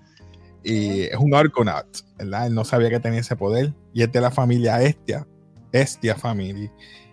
y 0.64 1.04
es 1.04 1.16
un 1.16 1.34
Argonaut, 1.34 1.88
¿verdad? 2.18 2.48
Él 2.48 2.54
no 2.54 2.66
sabía 2.66 2.90
que 2.90 3.00
tenía 3.00 3.22
ese 3.22 3.36
poder 3.36 3.74
y 3.94 4.04
es 4.04 4.12
de 4.12 4.20
la 4.20 4.32
familia 4.32 4.82
Estia, 4.82 5.26
Estia 5.72 6.16
Family, 6.16 6.70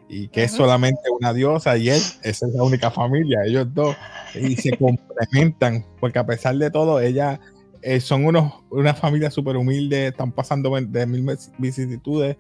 y 0.09 0.29
que 0.29 0.45
es 0.45 0.53
solamente 0.53 1.03
una 1.21 1.33
diosa 1.33 1.77
y 1.77 1.89
él, 1.89 2.03
esa 2.23 2.47
es 2.47 2.55
la 2.55 2.63
única 2.63 2.91
familia, 2.91 3.45
ellos 3.45 3.73
dos, 3.73 3.97
y 4.35 4.57
se 4.57 4.77
complementan, 4.79 5.87
porque 6.01 6.19
a 6.19 6.27
pesar 6.27 6.57
de 6.57 6.71
todo, 6.71 7.01
ella 7.01 7.39
eh, 7.85 8.01
son 8.01 8.25
unos, 8.25 8.53
una 8.71 8.95
familia 8.95 9.31
súper 9.31 9.57
humilde, 9.57 10.09
están 10.09 10.33
pasando 10.33 10.75
de 10.75 11.07
mil 11.07 11.37
vicisitudes 11.59 12.37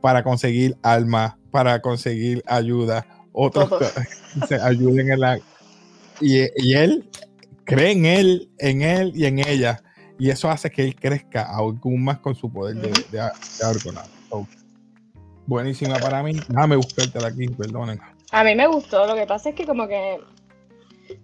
para 0.00 0.24
conseguir 0.24 0.76
almas, 0.82 1.34
para 1.50 1.82
conseguir 1.82 2.42
ayuda, 2.46 3.06
otros 3.32 3.70
que 3.78 4.46
se 4.46 4.54
ayuden 4.56 5.12
en 5.12 5.20
la... 5.20 5.38
Y, 6.20 6.44
y, 6.56 6.74
él 6.74 7.08
cree 7.64 7.92
en 7.92 8.06
él, 8.06 8.50
en 8.58 8.80
él 8.80 9.12
y 9.14 9.26
en 9.26 9.38
ella, 9.38 9.82
y 10.18 10.30
eso 10.30 10.50
hace 10.50 10.70
que 10.70 10.82
él 10.82 10.96
crezca 10.96 11.42
aún 11.42 11.78
más 12.02 12.20
con 12.20 12.34
su 12.34 12.50
poder 12.50 12.76
de, 12.76 12.88
de, 12.88 13.18
de 13.18 14.46
Buenísima 15.46 15.98
para 15.98 16.22
mí. 16.22 16.32
Déjame 16.48 16.76
buscártela 16.76 17.28
aquí, 17.28 17.48
perdonen. 17.48 18.00
A 18.32 18.42
mí 18.42 18.54
me 18.54 18.66
gustó, 18.66 19.06
lo 19.06 19.14
que 19.14 19.26
pasa 19.26 19.50
es 19.50 19.54
que 19.54 19.66
como 19.66 19.86
que 19.86 20.18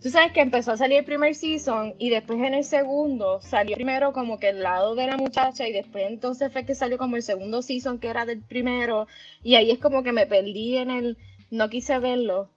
Tú 0.00 0.10
sabes 0.10 0.32
que 0.32 0.40
empezó 0.40 0.72
a 0.72 0.76
salir 0.76 0.98
el 0.98 1.04
primer 1.04 1.34
season 1.34 1.94
y 1.98 2.10
después 2.10 2.38
en 2.40 2.54
el 2.54 2.64
segundo 2.64 3.40
salió 3.40 3.74
primero 3.76 4.12
como 4.12 4.38
que 4.38 4.50
el 4.50 4.62
lado 4.62 4.94
de 4.94 5.06
la 5.06 5.16
muchacha 5.16 5.66
y 5.66 5.72
después 5.72 6.04
entonces 6.08 6.52
fue 6.52 6.64
que 6.64 6.74
salió 6.74 6.98
como 6.98 7.16
el 7.16 7.22
segundo 7.22 7.62
season 7.62 7.98
que 7.98 8.08
era 8.08 8.24
del 8.24 8.42
primero 8.42 9.06
y 9.42 9.54
ahí 9.56 9.70
es 9.70 9.78
como 9.78 10.02
que 10.02 10.12
me 10.12 10.26
perdí 10.26 10.76
en 10.76 10.90
el... 10.90 11.18
No 11.50 11.68
quise 11.68 11.98
verlo. 11.98 12.50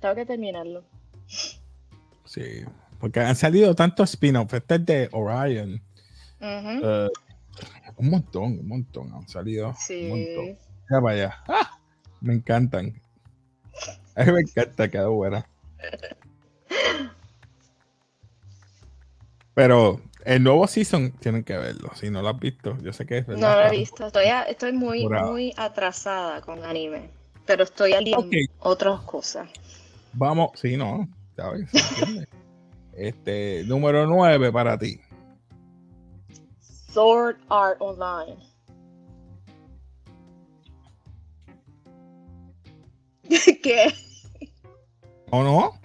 Tengo 0.00 0.14
que 0.14 0.26
terminarlo. 0.26 0.84
Sí, 2.24 2.62
porque 3.00 3.20
han 3.20 3.36
salido 3.36 3.74
tantos 3.74 4.10
spin-offs. 4.10 4.52
Este 4.52 4.74
es 4.74 4.86
de 4.86 5.08
Orion. 5.12 5.80
Eh, 6.40 7.08
un 7.96 8.10
montón, 8.10 8.58
un 8.58 8.68
montón 8.68 9.12
han 9.14 9.26
salido. 9.28 9.74
Sí. 9.78 10.10
Un 10.10 10.10
montón. 10.10 10.58
Ya 10.90 11.00
vaya. 11.00 11.42
¡Ah! 11.48 11.78
Me 12.20 12.34
encantan. 12.34 13.00
A 14.14 14.24
mí 14.24 14.32
me 14.32 14.40
encanta, 14.40 14.90
quedó 14.90 15.12
buena. 15.12 15.48
Pero 19.54 20.00
el 20.24 20.42
nuevo 20.42 20.66
season 20.66 21.12
tienen 21.12 21.42
que 21.44 21.56
verlo. 21.56 21.90
Si 21.94 22.10
no 22.10 22.22
lo 22.22 22.28
has 22.28 22.38
visto, 22.38 22.76
yo 22.82 22.92
sé 22.92 23.06
que 23.06 23.18
es 23.18 23.26
verdad. 23.26 23.56
No 23.56 23.60
lo 23.60 23.66
he 23.66 23.78
visto. 23.78 24.06
Estoy, 24.06 24.26
estoy 24.48 24.72
muy, 24.72 25.08
muy 25.08 25.52
atrasada 25.56 26.40
con 26.40 26.64
anime. 26.64 27.10
Pero 27.46 27.64
estoy 27.64 27.92
al 27.94 28.04
día 28.04 28.18
otras 28.60 29.00
cosas. 29.00 29.48
Vamos, 30.12 30.50
sí, 30.54 30.76
no. 30.76 31.08
¿sabes? 31.38 31.70
este, 32.92 33.62
número 33.64 34.06
9 34.06 34.52
para 34.52 34.76
ti. 34.76 35.00
Sword 36.92 37.36
Art 37.48 37.80
Online. 37.80 38.36
¿Qué? 43.62 43.94
¿O 45.30 45.42
no? 45.44 45.78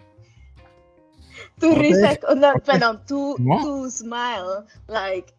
Tu 1.64 1.74
risa, 1.76 2.20
no, 2.36 2.54
perdón, 2.56 3.06
tu, 3.08 3.38
tu 3.38 3.90
smile, 3.90 4.68
like. 4.88 5.34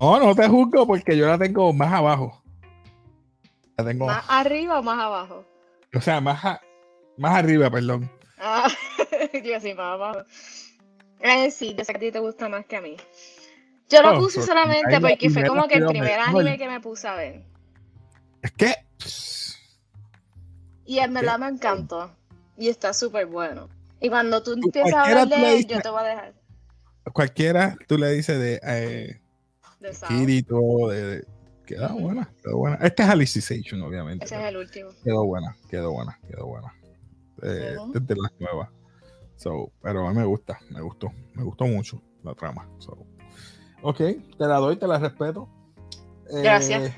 No, 0.00 0.18
no 0.18 0.34
te 0.34 0.48
juzgo 0.48 0.86
porque 0.86 1.14
yo 1.14 1.26
la 1.26 1.36
tengo 1.36 1.70
más 1.74 1.92
abajo. 1.92 2.42
La 3.76 3.84
tengo. 3.84 4.06
¿Más 4.06 4.24
arriba 4.26 4.80
o 4.80 4.82
más 4.82 4.98
abajo? 4.98 5.44
O 5.94 6.00
sea, 6.00 6.22
más, 6.22 6.42
más 7.18 7.34
arriba, 7.36 7.68
perdón. 7.68 8.10
Ah, 8.38 8.70
yo 9.44 9.60
sí, 9.60 9.74
más 9.74 9.92
abajo. 9.92 10.20
Eh, 11.20 11.50
sí, 11.50 11.74
yo 11.76 11.84
sé 11.84 11.92
que 11.92 11.98
a 11.98 12.00
ti 12.00 12.12
te 12.12 12.18
gusta 12.18 12.48
más 12.48 12.64
que 12.64 12.76
a 12.76 12.80
mí. 12.80 12.96
Yo 13.90 14.00
lo 14.00 14.18
puse 14.18 14.40
solamente 14.40 14.98
porque 14.98 15.28
fue 15.28 15.46
como 15.46 15.68
que 15.68 15.74
el 15.74 15.86
primer 15.88 16.20
anime 16.20 16.56
que 16.56 16.68
me 16.68 16.80
puse 16.80 17.06
a 17.06 17.16
ver. 17.16 17.44
Es 18.40 18.50
que. 18.52 18.74
Y 20.86 21.00
en 21.00 21.12
verdad 21.12 21.38
me 21.38 21.48
encantó. 21.48 22.10
Y 22.56 22.70
está 22.70 22.94
súper 22.94 23.26
bueno. 23.26 23.75
Y 24.00 24.08
cuando 24.08 24.42
tú 24.42 24.52
empiezas 24.52 24.94
a 24.94 25.04
hablar 25.04 25.28
de 25.28 25.56
él, 25.56 25.66
yo 25.66 25.80
te 25.80 25.88
voy 25.88 26.00
a 26.00 26.04
dejar. 26.04 26.34
Cualquiera, 27.12 27.76
tú 27.86 27.98
le 27.98 28.12
dices 28.12 28.38
de. 28.38 28.60
Eh, 28.62 29.20
de 29.80 29.90
Kirito, 30.08 30.88
de, 30.88 31.24
Queda 31.66 31.88
buena, 31.92 32.32
quedó 32.42 32.58
buena. 32.58 32.76
Este 32.76 33.02
es 33.02 33.08
Alicization, 33.08 33.82
obviamente. 33.82 34.24
Ese 34.24 34.36
es 34.36 34.48
el 34.48 34.56
último. 34.56 34.90
Quedó 35.02 35.24
buena, 35.24 35.56
quedó 35.68 35.90
buena, 35.92 36.18
quedó 36.28 36.46
buena. 36.46 36.72
Eh, 37.42 37.76
Desde 37.92 38.22
las 38.22 38.32
nuevas. 38.38 38.68
So, 39.36 39.72
pero 39.82 40.06
a 40.06 40.10
mí 40.10 40.16
me 40.16 40.24
gusta, 40.24 40.58
me 40.70 40.80
gustó, 40.80 41.12
me 41.34 41.42
gustó 41.42 41.66
mucho 41.66 42.00
la 42.22 42.34
trama. 42.34 42.68
So. 42.78 42.96
Ok, 43.82 43.98
te 43.98 44.46
la 44.46 44.56
doy, 44.58 44.76
te 44.76 44.86
la 44.86 44.98
respeto. 45.00 45.48
Gracias. 46.30 46.84
Eh, 46.84 46.96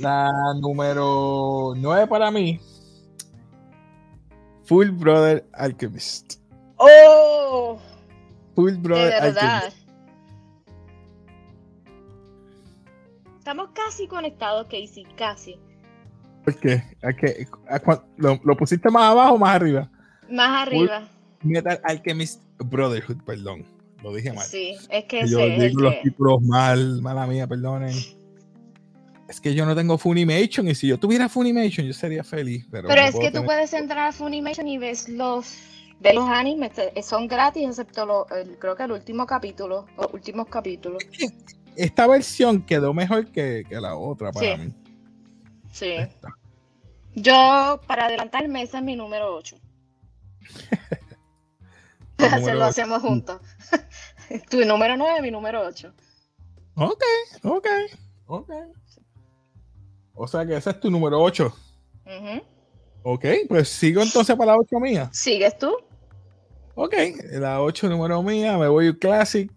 la 0.00 0.30
número 0.60 1.72
9 1.76 2.06
para 2.08 2.30
mí 2.32 2.60
Full 4.66 4.90
Brother 4.90 5.44
Alchemist. 5.52 6.40
¡Oh! 6.76 7.78
Full 8.54 8.74
Brother 8.74 9.14
de 9.14 9.20
verdad. 9.20 9.54
Alchemist. 9.64 9.86
Estamos 13.38 13.70
casi 13.74 14.08
conectados, 14.08 14.66
Casey, 14.66 15.06
casi. 15.16 15.56
¿Por 16.44 16.56
qué? 16.56 16.82
¿Lo, 18.16 18.40
¿Lo, 18.42 18.56
pusiste 18.56 18.90
más 18.90 19.10
abajo 19.12 19.34
o 19.34 19.38
más 19.38 19.54
arriba? 19.54 19.88
Más 20.28 20.66
arriba. 20.66 21.08
Metal 21.42 21.80
Alchemist 21.84 22.42
Brotherhood, 22.58 23.22
perdón. 23.24 23.64
Lo 24.02 24.12
dije 24.12 24.32
mal. 24.32 24.44
Sí, 24.44 24.76
es 24.90 25.04
que 25.04 25.26
Yo 25.28 25.38
digo 25.46 25.80
los 25.80 26.00
títulos 26.02 26.42
mal, 26.42 27.00
mala 27.02 27.26
mía, 27.26 27.46
perdonen 27.46 27.94
es 29.28 29.40
que 29.40 29.54
yo 29.54 29.66
no 29.66 29.74
tengo 29.74 29.98
Funimation 29.98 30.68
y 30.68 30.74
si 30.74 30.86
yo 30.88 30.98
tuviera 30.98 31.28
Funimation 31.28 31.86
yo 31.86 31.92
sería 31.92 32.22
feliz. 32.24 32.66
Pero, 32.70 32.88
pero 32.88 33.02
es 33.02 33.14
que 33.18 33.30
tú 33.30 33.44
puedes 33.44 33.72
entrar 33.72 34.08
a 34.08 34.12
Funimation 34.12 34.66
y 34.68 34.78
ves 34.78 35.08
los 35.08 35.54
Ve 35.98 36.12
los 36.12 36.28
animes, 36.28 36.72
son 37.02 37.26
gratis, 37.26 37.66
excepto 37.70 38.04
lo, 38.04 38.28
el- 38.28 38.58
creo 38.58 38.76
que 38.76 38.82
el 38.82 38.92
último 38.92 39.24
capítulo, 39.24 39.86
los 39.96 40.12
últimos 40.12 40.46
capítulos. 40.46 41.02
Esta 41.74 42.06
versión 42.06 42.60
quedó 42.66 42.92
mejor 42.92 43.32
que, 43.32 43.64
que 43.66 43.80
la 43.80 43.96
otra 43.96 44.30
para 44.30 44.56
Sí. 44.56 44.60
mí. 44.62 44.72
Sí. 45.72 45.92
Esta. 45.92 46.28
Yo, 47.14 47.80
para 47.86 48.04
adelantarme, 48.06 48.60
ese 48.62 48.76
es 48.76 48.82
mi 48.82 48.94
número 48.94 49.34
8. 49.36 49.56
Tu 52.16 52.24
Así 52.26 52.36
número 52.40 52.58
lo 52.58 52.64
ocho. 52.64 52.70
hacemos 52.70 53.00
juntos. 53.02 53.40
tu 54.50 54.64
número 54.66 54.98
9, 54.98 55.22
mi 55.22 55.30
número 55.30 55.62
8. 55.66 55.94
Ok, 56.74 57.02
ok, 57.42 57.66
ok. 58.26 58.50
O 60.16 60.26
sea 60.26 60.44
que 60.46 60.56
ese 60.56 60.70
es 60.70 60.80
tu 60.80 60.90
número 60.90 61.20
8. 61.22 61.54
Ok, 63.02 63.24
pues 63.48 63.68
sigo 63.68 64.02
entonces 64.02 64.34
para 64.34 64.52
la 64.52 64.58
8 64.58 64.80
mía. 64.80 65.08
¿Sigues 65.12 65.56
tú? 65.58 65.72
Ok, 66.74 66.94
la 67.32 67.60
8 67.62 67.88
número 67.88 68.22
mía, 68.22 68.56
me 68.58 68.66
voy 68.68 68.96
Classic. 68.98 69.50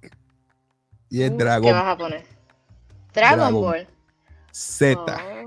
Y 1.10 1.22
es 1.24 1.32
Uh, 1.32 1.38
¿Qué 1.38 1.43
Dragon 1.43 1.72
vas 1.74 1.86
a 1.86 1.98
poner? 1.98 2.24
Dragon, 3.13 3.38
Dragon 3.39 3.62
Ball. 3.62 3.88
Z, 4.52 4.95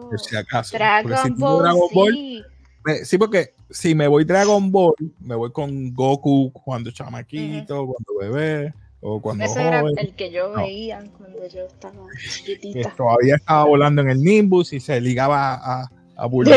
Oh. 0.01 0.09
por 0.11 0.21
si 0.21 0.37
acaso. 0.37 0.77
Dragon 0.77 1.17
si 1.23 1.31
Ball, 1.41 1.63
Dragon 1.63 1.89
Ball, 1.95 2.13
sí. 2.13 2.43
me- 2.85 3.05
sí, 3.05 3.19
porque 3.19 3.55
si 3.71 3.95
me 3.95 4.09
voy 4.09 4.25
Dragon 4.25 4.71
Ball, 4.73 4.95
me 5.21 5.35
voy 5.35 5.53
con 5.53 5.93
Goku 5.95 6.51
cuando 6.53 6.91
chamaquito, 6.91 7.87
cuando 7.87 8.19
bebé, 8.21 8.75
o 9.03 9.21
cuando 9.21 9.45
Ese 9.45 9.61
era 9.67 9.81
el 9.81 10.15
que 10.15 10.31
yo 10.31 10.49
No. 10.55 10.63
veía 10.63 11.05
cuando 11.19 11.47
yo 11.49 11.67
estaba 11.67 12.07
que 12.13 12.29
chiquitita. 12.31 12.95
todavía 12.97 13.35
estaba 13.37 13.65
volando 13.65 14.01
en 14.03 14.11
el 14.11 14.23
Nimbus 14.23 14.73
y 14.73 14.81
se 14.81 15.01
ligaba 15.01 15.55
a, 15.55 15.91
a 16.17 16.27
Bulma. 16.27 16.55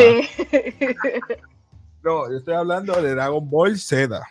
No, 2.02 2.30
yo 2.30 2.36
estoy 2.38 2.54
hablando 2.54 3.00
de 3.02 3.10
Dragon 3.16 3.50
Ball 3.50 3.76
Z. 3.76 4.22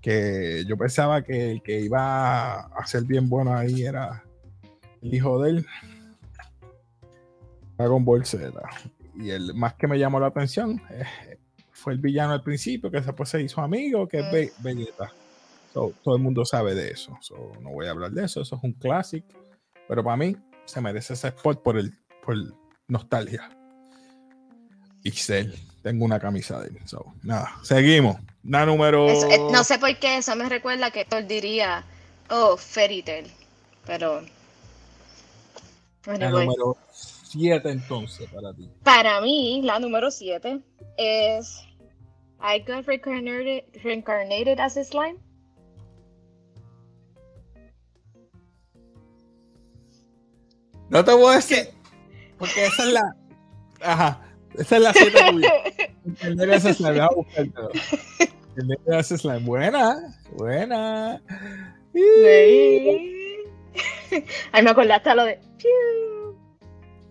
Que 0.00 0.64
yo 0.68 0.76
pensaba 0.76 1.22
que 1.22 1.50
el 1.50 1.62
que 1.62 1.80
iba 1.80 2.60
a 2.60 2.86
ser 2.86 3.02
bien 3.02 3.28
bueno 3.28 3.52
ahí 3.56 3.82
era 3.84 4.22
el 5.02 5.12
hijo 5.14 5.42
de 5.42 5.50
él. 5.50 5.66
Dragon 7.76 8.04
Ball 8.04 8.24
Z. 8.24 8.52
Y 9.16 9.30
el 9.30 9.52
más 9.54 9.74
que 9.74 9.88
me 9.88 9.98
llamó 9.98 10.20
la 10.20 10.28
atención 10.28 10.80
eh, 10.90 11.38
fue 11.72 11.92
el 11.94 11.98
villano 11.98 12.32
al 12.34 12.42
principio, 12.44 12.88
que 12.90 13.00
después 13.00 13.28
se 13.28 13.42
hizo 13.42 13.60
amigo, 13.60 14.06
que 14.08 14.20
es 14.20 14.26
Mm. 14.26 14.32
Ve- 14.32 14.52
Vegeta. 14.60 15.12
So, 15.72 15.92
todo 16.02 16.16
el 16.16 16.22
mundo 16.22 16.44
sabe 16.44 16.74
de 16.74 16.90
eso. 16.90 17.16
So, 17.20 17.52
no 17.60 17.70
voy 17.70 17.86
a 17.86 17.90
hablar 17.90 18.10
de 18.10 18.24
eso. 18.24 18.42
Eso 18.42 18.56
es 18.56 18.62
un 18.62 18.72
clásico. 18.72 19.26
Pero 19.88 20.04
para 20.04 20.16
mí 20.16 20.36
se 20.64 20.80
merece 20.80 21.14
ese 21.14 21.28
spot 21.28 21.62
por 21.62 21.78
el 21.78 21.92
por 22.24 22.36
nostalgia. 22.88 23.50
Cell. 25.10 25.52
Tengo 25.82 26.04
una 26.04 26.20
camisa 26.20 26.60
de 26.60 26.68
él. 26.68 26.78
So, 26.84 27.14
nada, 27.22 27.56
seguimos. 27.62 28.16
La 28.44 28.64
número. 28.66 29.08
Eso, 29.08 29.28
eh, 29.30 29.38
no 29.50 29.64
sé 29.64 29.78
por 29.78 29.96
qué, 29.98 30.18
eso 30.18 30.36
me 30.36 30.48
recuerda 30.48 30.90
que 30.90 31.04
Thor 31.04 31.26
diría, 31.26 31.84
oh, 32.30 32.56
Fairy 32.56 33.02
Tail. 33.02 33.26
Pero. 33.86 34.22
La 36.06 36.30
número 36.30 36.76
7 36.90 37.70
entonces 37.70 38.28
para 38.28 38.52
ti. 38.52 38.68
para 38.82 39.20
mí, 39.20 39.62
la 39.62 39.78
número 39.78 40.10
7 40.10 40.60
es 40.96 41.62
I 42.40 42.58
got 42.58 42.86
reincarnated, 42.86 43.64
reincarnated 43.84 44.58
as 44.58 44.76
a 44.76 44.84
slime. 44.84 45.18
No 50.92 51.02
te 51.02 51.14
voy 51.14 51.32
a 51.32 51.36
decir. 51.36 51.70
Porque 52.38 52.66
esa 52.66 52.82
es 52.82 52.92
la. 52.92 53.16
Ajá. 53.80 54.20
Esa 54.58 54.76
es 54.76 54.82
la 54.82 54.92
7 54.92 55.18
tuya. 55.30 55.52
El 56.20 56.36
negro 56.36 56.54
ese 56.54 56.74
slime. 56.74 56.90
Voy 56.90 57.00
a 57.00 57.08
buscártelo. 57.08 57.70
El 58.56 58.68
negro 58.68 58.98
ese 58.98 59.16
slime. 59.16 59.38
Buena. 59.38 60.18
Buena. 60.36 61.22
Sí. 61.94 63.40
Ay, 64.52 64.62
me 64.62 64.70
acordaste 64.70 65.08
a 65.08 65.14
lo 65.14 65.24
de. 65.24 65.40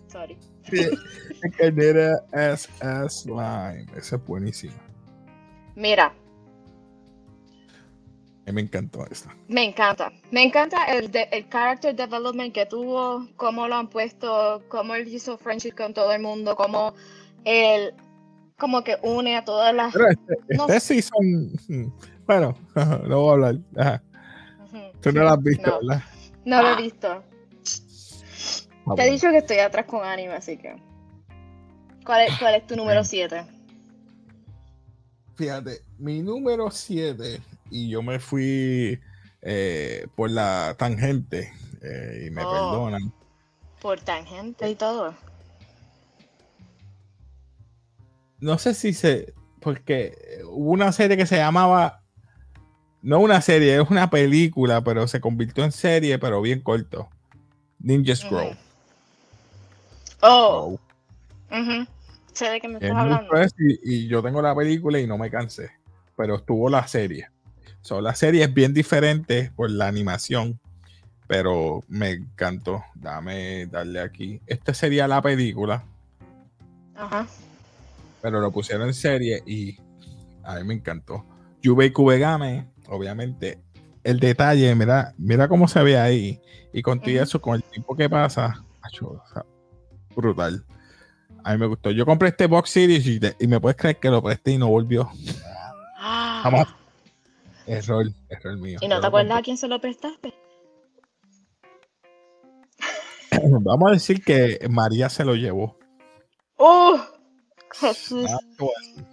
Sorry. 0.08 0.38
El 0.72 1.52
carnera 1.58 2.24
as 2.34 2.70
slime. 3.10 3.88
Esa 3.98 4.16
es 4.18 4.26
buenísima. 4.26 4.76
Mira, 5.76 6.14
me 8.46 8.62
encantó 8.62 9.06
esta. 9.10 9.36
me 9.48 9.64
encanta. 9.64 10.12
Me 10.32 10.44
encanta 10.44 10.86
el, 10.86 11.12
de- 11.12 11.30
el 11.32 11.48
character 11.50 11.96
development 11.96 12.54
que 12.54 12.66
tuvo, 12.66 13.28
cómo 13.38 13.68
lo 13.68 13.76
han 13.76 13.88
puesto, 13.90 14.64
cómo 14.68 14.96
él 14.96 15.08
hizo 15.08 15.38
friendship 15.38 15.74
con 15.76 15.94
todo 15.94 16.12
el 16.12 16.22
mundo, 16.22 16.56
cómo 16.56 16.94
él 17.46 17.94
como 18.58 18.84
que 18.84 18.98
une 19.04 19.38
a 19.38 19.44
todas 19.46 19.74
las. 19.74 19.94
Pero 19.94 20.08
este, 20.10 20.38
No 20.56 20.68
este 20.68 20.80
season. 21.02 21.94
Bueno, 22.28 22.56
no 23.08 23.20
voy 23.22 23.30
a 23.30 23.34
hablar. 23.34 23.56
Ajá. 23.78 24.04
Tú 25.02 25.12
no 25.12 25.22
lo 25.24 25.30
has 25.30 25.42
visto, 25.44 25.70
No. 25.70 25.88
¿verdad? 25.88 26.04
No 26.46 26.62
lo 26.62 26.70
he 26.72 26.82
visto. 26.82 27.08
Ah, 27.08 27.24
Te 28.96 29.02
he 29.04 29.06
bueno. 29.06 29.12
dicho 29.14 29.30
que 29.32 29.38
estoy 29.38 29.58
atrás 29.60 29.86
con 29.86 30.04
anime, 30.04 30.34
así 30.34 30.58
que. 30.58 30.76
¿Cuál 32.06 32.28
es, 32.28 32.38
cuál 32.40 32.56
es 32.56 32.66
tu 32.68 32.76
número 32.76 33.04
7? 33.04 33.44
Fíjate, 35.36 35.82
mi 35.98 36.22
número 36.22 36.70
7, 36.70 37.42
y 37.72 37.90
yo 37.90 38.04
me 38.04 38.20
fui 38.20 39.00
eh, 39.42 40.06
por 40.16 40.30
la 40.30 40.76
tangente, 40.78 41.52
eh, 41.82 42.26
y 42.28 42.30
me 42.30 42.44
Oh. 42.46 42.52
perdonan. 42.52 43.14
Por 43.82 44.00
tangente 44.02 44.70
y 44.70 44.76
todo. 44.76 45.16
No 48.40 48.58
sé 48.58 48.74
si 48.74 48.94
se. 48.94 49.34
Porque 49.60 50.16
hubo 50.46 50.72
una 50.72 50.92
serie 50.92 51.18
que 51.18 51.26
se 51.26 51.38
llamaba. 51.38 52.02
No 53.04 53.20
una 53.20 53.42
serie, 53.42 53.82
es 53.82 53.90
una 53.90 54.12
película, 54.12 54.84
pero 54.84 55.08
se 55.08 55.20
convirtió 55.20 55.64
en 55.64 55.72
serie, 55.72 56.20
pero 56.20 56.40
bien 56.42 56.62
corto. 56.62 57.10
Ninja 57.80 58.16
Scroll. 58.16 58.56
Oh, 60.22 60.78
sé 62.34 62.50
de 62.50 62.62
qué 62.62 62.68
me 62.68 62.78
Es 62.78 62.84
estás 62.84 62.98
hablando. 62.98 63.34
y 63.84 64.08
yo 64.08 64.22
tengo 64.22 64.40
la 64.42 64.56
película 64.56 65.00
y 65.00 65.08
no 65.08 65.18
me 65.18 65.32
cansé. 65.32 65.72
Pero 66.16 66.36
estuvo 66.36 66.70
la 66.70 66.88
serie. 66.88 67.30
So, 67.82 68.00
la 68.02 68.16
serie 68.16 68.44
es 68.44 68.54
bien 68.54 68.74
diferente 68.74 69.52
por 69.56 69.70
la 69.70 69.88
animación. 69.88 70.60
Pero 71.28 71.84
me 71.88 72.12
encantó. 72.12 72.84
Dame 72.96 73.66
darle 73.68 74.02
aquí. 74.02 74.42
Esta 74.48 74.74
sería 74.74 75.08
la 75.08 75.22
película. 75.22 75.84
Ajá. 76.96 77.26
Pero 78.22 78.42
lo 78.42 78.52
pusieron 78.52 78.88
en 78.88 78.94
serie 78.94 79.42
y 79.46 79.78
a 80.44 80.56
mí 80.56 80.64
me 80.66 80.74
encantó. 80.74 81.26
Yubei 81.62 81.92
Kubegame, 81.92 82.68
obviamente. 82.88 83.60
El 84.04 84.20
detalle, 84.20 84.74
mira, 84.76 85.14
mira 85.18 85.48
cómo 85.48 85.68
se 85.68 85.82
ve 85.84 85.98
ahí. 85.98 86.40
Y 86.74 86.82
con 86.82 87.00
todo 87.00 87.12
eso, 87.12 87.42
con 87.42 87.56
el 87.56 87.64
tiempo 87.64 87.96
que 87.96 88.10
pasa, 88.10 88.64
acho, 88.82 89.08
o 89.08 89.24
sea, 89.34 89.46
brutal. 90.16 90.66
A 91.44 91.54
mí 91.54 91.60
me 91.60 91.66
gustó. 91.66 91.92
Yo 91.92 92.06
compré 92.06 92.30
este 92.30 92.48
box 92.48 92.70
series 92.70 93.06
y 93.40 93.48
me 93.48 93.60
puedes 93.60 93.78
creer 93.78 93.98
que 93.98 94.10
lo 94.10 94.22
presté 94.22 94.52
y 94.52 94.58
no 94.58 94.68
volvió. 94.68 95.10
Ah, 95.98 96.42
Jamás. 96.44 96.68
Error, 97.68 98.06
error 98.30 98.58
mío. 98.58 98.80
¿Y 98.82 98.88
no 98.88 99.00
te 99.00 99.08
acuerdas 99.08 99.38
a 99.38 99.42
quién 99.42 99.58
se 99.58 99.68
lo 99.68 99.80
prestaste? 99.80 100.34
Vamos 103.62 103.90
a 103.90 103.94
decir 103.94 104.24
que 104.24 104.60
María 104.70 105.10
se 105.10 105.24
lo 105.26 105.36
llevó. 105.36 105.78
¡Uh! 106.58 106.98
Jesús. 107.74 108.30
Nada 108.30 108.38
más 108.38 108.54
te 108.54 108.60
voy 108.60 108.74
a 108.76 108.80
decir. 108.82 109.06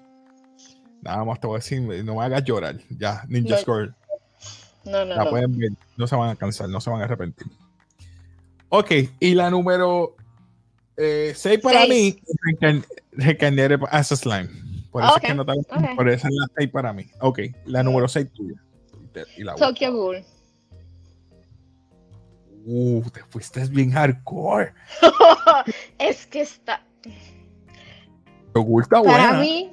Nada 1.00 1.24
más 1.24 1.40
te 1.40 1.46
voy 1.46 1.54
a 1.54 1.58
decir, 1.58 2.04
no 2.04 2.14
me 2.16 2.24
hagas 2.24 2.44
llorar. 2.44 2.76
Ya, 2.90 3.22
Ninja 3.28 3.54
No. 3.54 3.60
Score. 3.60 3.94
No, 4.84 5.04
no, 5.04 5.14
La 5.14 5.24
no. 5.24 5.30
pueden 5.30 5.56
ver, 5.58 5.70
no 5.96 6.06
se 6.06 6.16
van 6.16 6.30
a 6.30 6.36
cansar, 6.36 6.68
no 6.68 6.80
se 6.80 6.90
van 6.90 7.00
a 7.02 7.04
arrepentir. 7.04 7.46
Ok, 8.70 8.90
y 9.20 9.34
la 9.34 9.50
número 9.50 10.16
6 10.96 11.60
para 11.62 11.86
Seis. 11.86 12.16
mí, 12.16 12.22
Recarn- 12.52 12.86
Recarnere 13.12 13.78
as 13.90 14.12
a 14.12 14.16
Slime. 14.16 14.48
Por 14.90 15.02
eso, 15.04 15.16
es 15.16 15.22
que 15.22 15.34
no 15.34 15.44
te- 15.44 15.52
ok. 15.52 15.96
por 15.96 16.08
eso 16.08 16.26
es 16.28 16.34
la 16.34 16.46
6 16.56 16.70
para 16.70 16.92
mí. 16.92 17.04
Ok, 17.20 17.40
la 17.66 17.82
número 17.82 18.08
6 18.08 18.30
tuya. 18.32 18.60
Y 19.36 19.42
la 19.44 19.54
Tokyo 19.56 19.92
Ghoul. 19.92 20.24
Uh, 22.64 23.02
te 23.10 23.20
fuiste 23.24 23.64
bien 23.66 23.90
hardcore. 23.92 24.72
es 25.98 26.26
que 26.26 26.42
está. 26.42 26.82
Te 28.52 28.60
gusta 28.60 29.02
Para 29.02 29.38
mí 29.40 29.72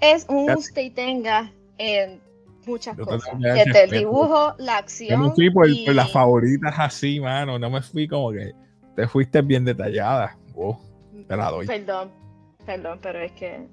es 0.00 0.26
un 0.28 0.46
guste 0.52 0.82
y 0.82 0.90
tenga 0.90 1.52
en 1.78 2.20
muchas 2.66 2.96
Yo 2.96 3.04
te 3.04 3.10
cosas. 3.12 3.38
Desde 3.38 3.60
el 3.60 3.66
respeto. 3.72 3.94
dibujo, 3.98 4.54
la 4.58 4.72
Yo 4.74 4.78
acción. 4.78 5.22
me 5.22 5.30
fui 5.32 5.50
por, 5.50 5.68
y- 5.68 5.84
por 5.84 5.94
las 5.94 6.10
favoritas 6.10 6.74
así, 6.78 7.20
mano. 7.20 7.58
No 7.58 7.68
me 7.70 7.82
fui 7.82 8.08
como 8.08 8.32
que 8.32 8.52
te 8.96 9.06
fuiste 9.08 9.42
bien 9.42 9.64
detallada. 9.64 10.36
Te 11.28 11.36
la 11.36 11.50
doy. 11.50 11.66
Perdón, 11.66 12.10
perdón, 12.64 12.98
pero 13.02 13.20
es 13.20 13.32
que 13.32 13.66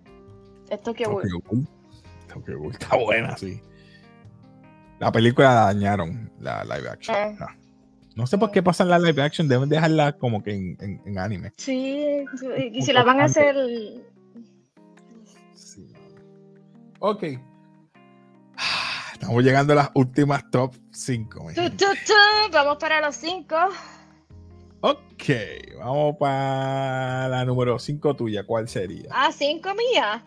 es 0.69 0.82
Tokyo 0.82 1.10
Ghoul. 1.12 1.21
Tokyo 1.23 1.39
Ghoul. 1.49 1.67
Tokyo 2.34 2.60
Ghoul 2.60 2.71
está 2.79 2.95
buena, 2.97 3.38
sí. 3.38 3.62
La 4.99 5.12
película 5.12 5.53
la 5.53 5.62
dañaron, 5.65 6.32
la 6.39 6.63
live 6.65 6.89
action. 6.89 7.15
Ah. 7.39 7.55
No 8.15 8.27
sé 8.27 8.38
por 8.38 8.51
qué 8.51 8.62
pasan 8.62 8.89
la 8.89 8.99
live 8.99 9.21
action, 9.21 9.47
deben 9.47 9.69
dejarla 9.69 10.12
como 10.17 10.43
que 10.43 10.51
en, 10.53 10.77
en- 10.82 11.01
en 11.05 11.17
anime. 11.19 11.53
Sí, 11.58 12.25
y 12.73 12.82
si 12.82 12.91
la 12.91 13.03
van 13.03 13.21
a 13.21 13.25
hacer. 13.25 13.55
Sí. 15.53 15.88
Ok. 16.99 17.23
Estamos 19.13 19.43
llegando 19.43 19.73
a 19.73 19.75
las 19.77 19.91
últimas 19.93 20.49
top 20.51 20.73
5. 20.91 21.45
Vamos 22.51 22.77
para 22.77 22.99
los 23.01 23.15
5. 23.15 23.55
Ok, 24.82 25.23
vamos 25.77 26.15
para 26.17 27.27
la 27.29 27.45
número 27.45 27.77
5 27.79 28.15
tuya. 28.15 28.45
¿Cuál 28.45 28.67
sería? 28.67 29.10
Ah, 29.12 29.32
5 29.32 29.69
mía. 29.75 30.23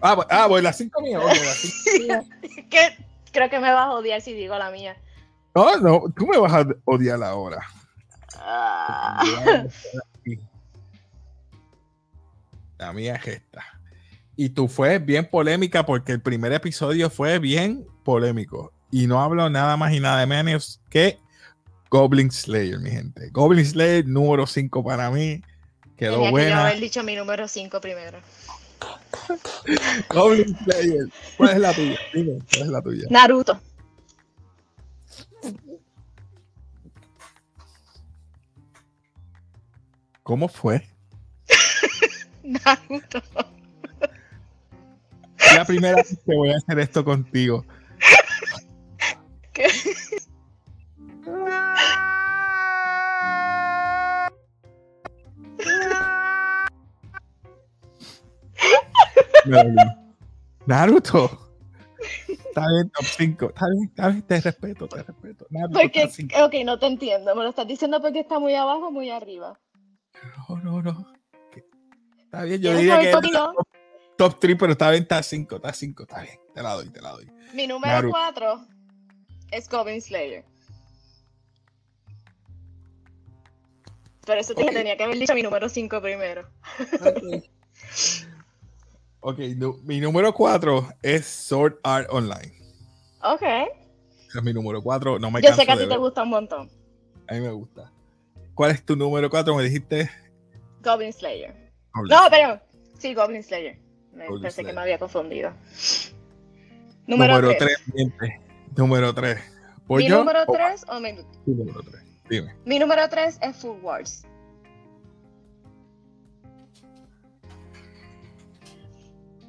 Ah, 0.00 0.26
ah, 0.30 0.46
voy 0.46 0.62
la 0.62 0.72
5 0.72 1.00
mía. 1.00 1.20
creo 3.32 3.50
que 3.50 3.58
me 3.58 3.72
vas 3.72 3.86
a 3.86 3.92
odiar 3.92 4.20
si 4.20 4.32
digo 4.32 4.56
la 4.58 4.70
mía. 4.70 4.96
No, 5.54 5.76
no, 5.78 6.02
tú 6.16 6.26
me 6.26 6.38
vas 6.38 6.52
a 6.52 6.66
odiar 6.84 7.22
ahora. 7.22 7.60
Ah. 8.36 9.22
La 12.78 12.92
mía 12.92 13.14
es 13.14 13.26
esta. 13.26 13.64
Y 14.36 14.50
tú 14.50 14.68
fue 14.68 14.98
bien 14.98 15.28
polémica 15.30 15.86
porque 15.86 16.12
el 16.12 16.20
primer 16.20 16.52
episodio 16.52 17.08
fue 17.08 17.38
bien 17.38 17.86
polémico. 18.02 18.72
Y 18.90 19.06
no 19.06 19.20
hablo 19.20 19.48
nada 19.48 19.76
más 19.76 19.92
y 19.92 20.00
nada 20.00 20.26
menos 20.26 20.80
que 20.90 21.18
Goblin 21.90 22.30
Slayer, 22.30 22.78
mi 22.80 22.90
gente. 22.90 23.30
Goblin 23.30 23.64
Slayer 23.64 24.06
número 24.06 24.46
5 24.46 24.84
para 24.84 25.10
mí. 25.10 25.40
Quedó 25.96 26.14
Tenía 26.14 26.30
buena. 26.30 26.48
Que 26.48 26.52
yo 26.52 26.60
haber 26.60 26.80
dicho 26.80 27.02
mi 27.04 27.14
número 27.14 27.46
5 27.46 27.80
primero. 27.80 28.18
Goblin 30.10 30.56
Slayer. 30.64 31.08
¿Cuál 31.36 31.50
es 31.50 31.58
la 31.58 31.72
tuya? 31.72 31.98
Dime, 32.12 32.38
¿cuál 32.52 32.62
es 32.62 32.68
la 32.68 32.82
tuya? 32.82 33.04
Naruto. 33.10 33.60
¿Cómo 40.22 40.48
fue? 40.48 40.88
Naruto. 42.42 43.22
La 45.54 45.64
primera 45.64 45.96
vez 45.96 46.18
que 46.26 46.34
voy 46.34 46.50
a 46.50 46.56
hacer 46.56 46.78
esto 46.78 47.04
contigo. 47.04 47.64
Naruto. 60.66 61.40
Está 62.28 62.66
bien, 62.68 62.90
top 62.90 63.04
5. 63.04 63.46
Está 63.46 63.66
bien, 63.68 63.84
está 63.88 64.08
bien, 64.08 64.22
te 64.22 64.40
respeto, 64.40 64.88
te 64.88 65.02
respeto. 65.02 65.46
Naruto 65.50 65.80
porque, 65.80 66.04
ok, 66.42 66.54
no 66.64 66.78
te 66.78 66.86
entiendo. 66.86 67.34
¿Me 67.34 67.42
lo 67.42 67.50
estás 67.50 67.66
diciendo 67.66 68.00
porque 68.00 68.20
está 68.20 68.38
muy 68.38 68.54
abajo 68.54 68.88
o 68.88 68.90
muy 68.90 69.10
arriba? 69.10 69.58
No, 70.48 70.56
no, 70.58 70.82
no. 70.82 71.12
Está 72.24 72.42
bien, 72.44 72.60
yo 72.60 72.76
diría 72.76 73.00
que 73.00 73.12
top, 74.16 74.38
3, 74.38 74.56
pero 74.58 74.72
está 74.72 74.90
bien, 74.90 75.02
está 75.02 75.22
5, 75.22 75.56
está 75.56 75.72
5, 75.72 76.02
está 76.02 76.22
bien. 76.22 76.38
Te 76.54 76.62
la 76.62 76.74
doy, 76.74 76.90
te 76.90 77.00
la 77.00 77.10
doy. 77.10 77.30
Mi 77.52 77.66
número 77.66 78.10
4 78.10 78.66
es 79.50 79.68
Goblin 79.68 80.00
Slayer. 80.00 80.44
Por 84.24 84.38
eso 84.38 84.54
te 84.54 84.64
tenía 84.64 84.96
que 84.96 85.04
haber 85.04 85.18
dicho 85.18 85.34
mi 85.34 85.42
número 85.42 85.68
5 85.68 86.00
primero. 86.00 86.48
Ok, 89.26 89.38
mi 89.84 90.00
número 90.00 90.34
4 90.34 90.86
es 91.00 91.24
Sword 91.24 91.78
Art 91.82 92.08
Online. 92.10 92.52
Ok. 93.22 93.42
Es 94.36 94.42
mi 94.42 94.52
número 94.52 94.82
4, 94.82 95.18
no 95.18 95.30
me 95.30 95.40
Yo 95.40 95.54
sé 95.54 95.64
que 95.64 95.72
a 95.72 95.78
ti 95.78 95.88
te 95.88 95.96
gusta 95.96 96.24
un 96.24 96.28
montón. 96.28 96.70
A 97.26 97.32
mí 97.32 97.40
me 97.40 97.50
gusta. 97.50 97.90
¿Cuál 98.54 98.72
es 98.72 98.84
tu 98.84 98.96
número 98.96 99.30
4? 99.30 99.54
Me 99.56 99.62
dijiste. 99.62 100.10
Goblin 100.82 101.10
Slayer. 101.10 101.72
no, 101.94 102.18
pero. 102.30 102.60
Sí, 102.98 103.14
Goblin 103.14 103.42
Slayer. 103.42 103.78
Me 104.12 104.26
pensé 104.42 104.62
que 104.62 104.74
me 104.74 104.82
había 104.82 104.98
confundido. 104.98 105.54
Número 107.06 107.56
3. 107.56 107.78
Número 108.76 109.14
3. 109.14 109.38
¿Mi 109.88 110.06
número 110.06 110.44
3 110.44 110.84
o 110.86 111.00
mi. 111.00 111.12
Mi 111.46 111.54
número 111.54 111.80
3. 111.80 112.02
Dime. 112.28 112.54
Mi 112.66 112.78
número 112.78 113.08
3 113.08 113.38
es 113.40 113.56
Full 113.56 113.80
Wars. 113.80 114.26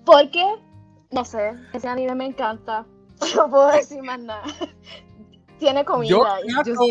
Porque, 0.06 0.44
no 1.12 1.26
sé, 1.26 1.54
ese 1.74 1.88
anime 1.88 2.16
me 2.16 2.26
encanta. 2.26 2.86
No 3.36 3.50
puedo 3.50 3.72
decir 3.72 4.04
más 4.04 4.20
nada. 4.20 4.44
Tiene 5.58 5.86
comida. 5.86 6.18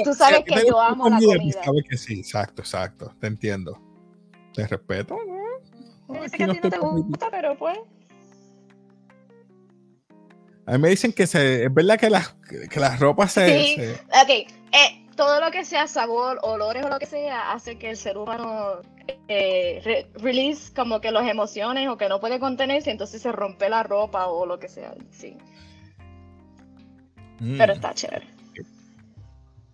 tú 0.04 0.14
sabes 0.14 0.42
que 0.44 0.66
yo 0.66 0.80
amo 0.80 1.08
la 1.08 1.18
comida. 1.18 1.62
Sabes 1.62 1.84
que 1.88 1.96
sí, 1.96 2.20
exacto, 2.20 2.62
exacto. 2.62 3.14
Te 3.20 3.26
entiendo. 3.26 3.78
Te 4.54 4.66
respeto. 4.66 5.18
¿no? 6.08 6.20
que 6.30 6.44
a 6.44 6.48
ti 6.48 6.60
no 6.62 6.70
te 6.70 6.78
gusta, 6.78 7.30
pero 7.30 7.56
pues. 7.58 7.78
A 10.66 10.72
mí 10.72 10.78
me 10.78 10.88
dicen 10.88 11.12
que 11.12 11.26
se, 11.26 11.64
es 11.64 11.74
verdad 11.74 11.98
que 11.98 12.08
las, 12.08 12.34
que 12.70 12.80
las 12.80 12.98
ropas 12.98 13.32
se, 13.32 13.64
sí. 13.64 13.82
Ok, 14.08 14.30
eh, 14.30 15.03
todo 15.16 15.40
lo 15.40 15.50
que 15.50 15.64
sea 15.64 15.86
sabor, 15.86 16.38
olores 16.42 16.84
o 16.84 16.88
lo 16.88 16.98
que 16.98 17.06
sea, 17.06 17.52
hace 17.52 17.78
que 17.78 17.90
el 17.90 17.96
ser 17.96 18.18
humano 18.18 18.80
eh, 19.28 20.08
release 20.14 20.72
como 20.74 21.00
que 21.00 21.10
las 21.10 21.28
emociones 21.28 21.88
o 21.88 21.96
que 21.96 22.08
no 22.08 22.20
puede 22.20 22.38
contenerse, 22.38 22.90
entonces 22.90 23.22
se 23.22 23.32
rompe 23.32 23.68
la 23.68 23.82
ropa 23.82 24.26
o 24.26 24.46
lo 24.46 24.58
que 24.58 24.68
sea. 24.68 24.94
Sí. 25.10 25.36
Mm. 27.40 27.58
Pero 27.58 27.72
está 27.72 27.94
chévere. 27.94 28.26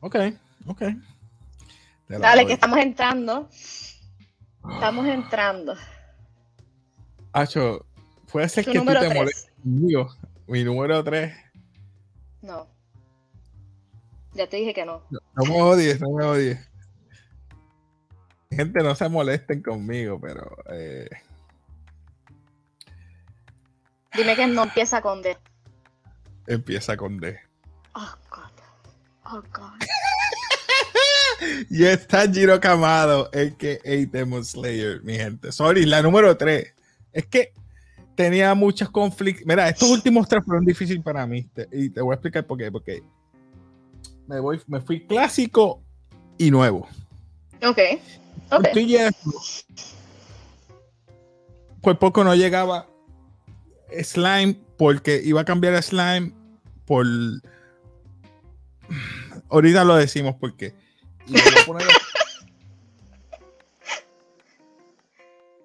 Ok, 0.01 0.17
ok. 0.67 0.83
Dale, 2.09 2.47
que 2.47 2.55
estamos 2.55 2.79
entrando. 2.79 3.49
Estamos 4.73 5.07
entrando. 5.07 5.75
Acho, 7.33 7.87
puede 8.31 8.49
ser 8.49 8.65
que 8.65 8.79
tú 8.79 8.85
te 8.85 9.15
molestes 9.15 9.53
Mi 10.47 10.65
número 10.65 11.05
3. 11.05 11.33
No. 12.43 12.80
Ya 14.35 14.49
te 14.49 14.59
dije 14.59 14.75
que 14.75 14.85
no. 14.85 15.03
No, 15.11 15.45
me 15.45 15.61
odies, 15.61 16.01
no 16.01 16.11
me 16.11 16.25
odies. 16.25 16.59
Gente, 18.51 18.83
no 18.83 18.95
se 18.95 19.09
molesten 19.09 19.63
conmigo, 19.63 20.21
pero. 20.21 20.57
Eh... 20.71 21.09
Dime 24.15 24.37
que 24.37 24.47
no 24.47 24.65
empieza 24.65 25.01
con 25.01 25.23
D. 25.23 25.37
Empieza 26.47 26.97
con 26.97 27.19
D. 27.19 27.39
Oh, 27.95 28.15
God. 28.31 29.33
Oh, 29.33 29.43
God. 29.53 29.81
y 31.71 31.85
está 31.85 32.29
Giro 32.29 32.59
Camado, 32.61 33.31
el 33.33 33.57
que 33.57 33.79
Demon 34.11 34.45
Slayer, 34.45 35.03
mi 35.03 35.15
gente. 35.15 35.53
Sorry, 35.53 35.87
la 35.87 36.03
número 36.03 36.37
3. 36.37 36.75
Es 37.13 37.27
que 37.27 37.53
tenía 38.17 38.55
muchos 38.55 38.91
conflictos. 38.91 39.47
Mira, 39.47 39.69
estos 39.69 39.89
últimos 39.89 40.29
tres 40.29 40.45
fueron 40.45 40.65
difíciles 40.65 41.03
para 41.03 41.27
mí. 41.27 41.49
y 41.73 41.91
te 41.91 42.01
voy 42.01 42.13
a 42.13 42.17
explicar 42.17 42.47
por 42.47 42.59
qué. 42.59 42.71
Porque 42.71 43.03
me, 44.31 44.39
voy, 44.39 44.61
me 44.69 44.81
fui 44.81 45.05
clásico 45.07 45.83
y 46.39 46.53
nuevo. 46.53 46.89
Ok. 47.67 47.79
okay. 48.53 49.11
Por 51.83 51.99
poco 51.99 52.23
no 52.23 52.35
llegaba 52.37 52.87
Slime 54.03 54.57
porque 54.77 55.21
iba 55.25 55.41
a 55.41 55.45
cambiar 55.45 55.75
a 55.75 55.83
Slime 55.83 56.33
por. 56.87 57.05
Ahorita 59.49 59.85
lo 59.85 59.97
decimos 59.97 60.37
porque. 60.39 60.75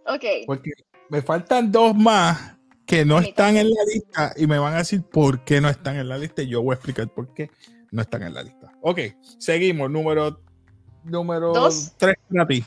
ok. 0.07 0.25
Porque 0.47 0.71
me 1.09 1.21
faltan 1.21 1.71
dos 1.71 1.95
más 1.95 2.55
que 2.87 3.05
no 3.05 3.19
están 3.19 3.57
en 3.57 3.69
la 3.69 3.83
lista 3.93 4.33
y 4.35 4.47
me 4.47 4.57
van 4.57 4.73
a 4.73 4.77
decir 4.77 5.03
por 5.03 5.43
qué 5.43 5.61
no 5.61 5.69
están 5.69 5.97
en 5.97 6.09
la 6.09 6.17
lista 6.17 6.41
y 6.41 6.47
yo 6.47 6.63
voy 6.63 6.73
a 6.73 6.77
explicar 6.77 7.07
por 7.09 7.31
qué 7.33 7.51
no 7.91 8.01
están 8.01 8.23
en 8.23 8.33
la 8.33 8.43
lista. 8.43 8.71
Ok, 8.81 8.99
seguimos. 9.39 9.89
Número 9.89 10.39
número 11.05 11.53
¿Dos? 11.53 11.93
3 11.97 12.15
para 12.31 12.47
ti. 12.47 12.65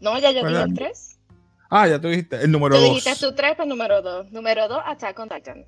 No, 0.00 0.18
ya 0.18 0.32
yo 0.32 0.46
dije 0.46 0.62
el 0.62 0.74
3. 0.74 1.18
Ah, 1.70 1.88
ya 1.88 2.00
tú 2.00 2.08
dijiste 2.08 2.36
el 2.36 2.50
número 2.50 2.78
2. 2.78 2.94
dijiste 2.94 3.26
tu 3.26 3.34
3, 3.34 3.54
pues 3.56 3.68
número 3.68 4.02
2. 4.02 4.32
Número 4.32 4.68
2, 4.68 4.82
Attack 4.84 5.18
on 5.18 5.28
Titan. 5.28 5.64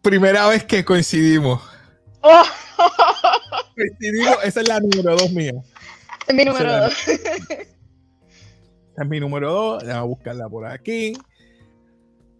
Primera 0.00 0.46
vez 0.48 0.64
que 0.64 0.84
coincidimos. 0.84 1.60
Oh. 2.24 2.44
coincidimos, 3.74 4.36
esa 4.44 4.60
es 4.60 4.68
la 4.68 4.78
número 4.78 5.16
2 5.16 5.32
mía. 5.32 5.54
Es 6.28 6.32
mi 6.32 6.44
número 6.44 6.82
2. 6.82 7.08
es 7.08 9.08
mi 9.08 9.18
número 9.18 9.52
2. 9.52 9.82
Voy 9.82 9.92
a 9.92 10.02
buscarla 10.02 10.48
por 10.48 10.66
aquí. 10.66 11.14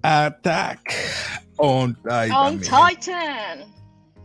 Attack 0.03 0.95
on 1.62 1.94
Titan. 1.94 2.33
On 2.33 2.59
Titan. 2.61 3.72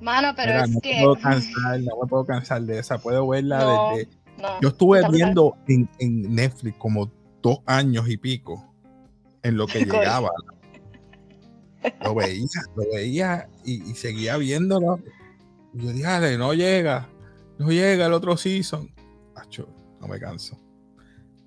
Mano, 0.02 0.34
pero 0.36 0.64
es 0.64 0.70
no 0.70 0.82
que. 0.82 1.00
Puedo 1.02 1.16
cansar, 1.16 1.80
no 1.82 2.02
me 2.02 2.08
puedo 2.08 2.26
cansar 2.26 2.62
de 2.64 2.80
esa. 2.80 2.98
Puedo 2.98 3.28
verla 3.28 3.94
desde. 3.96 4.10
Yo 4.62 4.70
estuve 4.70 5.02
viendo 5.10 5.56
en, 5.68 5.90
en, 6.00 6.36
Netflix 6.36 6.78
como 6.78 7.12
dos 7.42 7.60
años 7.66 8.08
y 8.08 8.18
pico 8.18 8.64
en 9.42 9.58
lo 9.58 9.66
que 9.66 9.80
llegaba. 9.86 10.30
lo 12.02 12.16
veía, 12.16 12.46
lo 12.76 12.84
veía 12.94 13.50
y, 13.66 13.80
seguía 13.96 14.38
viéndolo. 14.38 15.00
Yo 15.74 15.92
dije, 15.92 16.38
no 16.38 16.54
llega, 16.54 17.08
no 17.58 17.70
llega 17.70 18.06
el 18.06 18.14
otro 18.14 18.38
season. 18.38 18.92
Acho, 19.36 19.68
no 20.00 20.08
me 20.08 20.20
canso. 20.20 20.58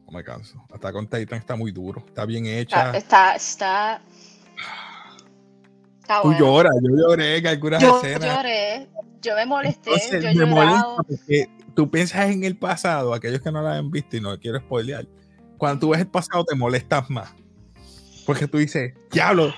No 0.06 0.12
me 0.12 0.24
canso. 0.24 0.64
Hasta 0.72 0.92
con 0.92 1.06
Titan 1.06 1.38
está 1.38 1.54
muy 1.54 1.70
duro. 1.70 2.02
Está 2.06 2.24
bien 2.24 2.46
hecha. 2.46 2.96
Está, 2.96 3.36
está, 3.36 3.36
Está 3.36 4.02
Tú 6.22 6.28
bueno. 6.28 6.38
lloras, 6.38 6.72
yo 6.82 6.96
lloré 6.96 7.36
en 7.38 7.46
algunas 7.46 7.82
Yo 7.82 7.96
escenas. 7.96 8.36
lloré, 8.36 8.88
yo 9.22 9.34
me 9.36 9.46
molesté, 9.46 9.90
Entonces, 9.94 10.34
yo 10.34 10.46
me 10.46 10.46
molesta 10.46 10.86
porque 11.06 11.50
tú 11.74 11.90
piensas 11.90 12.30
en 12.30 12.44
el 12.44 12.56
pasado, 12.56 13.14
aquellos 13.14 13.40
que 13.40 13.52
no 13.52 13.62
lo 13.62 13.68
han 13.68 13.90
visto 13.90 14.16
y 14.16 14.20
no 14.20 14.38
quiero 14.38 14.58
spoilear. 14.58 15.06
Cuando 15.56 15.80
tú 15.80 15.88
ves 15.90 16.00
el 16.00 16.08
pasado 16.08 16.44
te 16.44 16.54
molestas 16.56 17.08
más. 17.10 17.30
Porque 18.26 18.46
tú 18.46 18.58
dices, 18.58 18.94
diablo, 19.12 19.52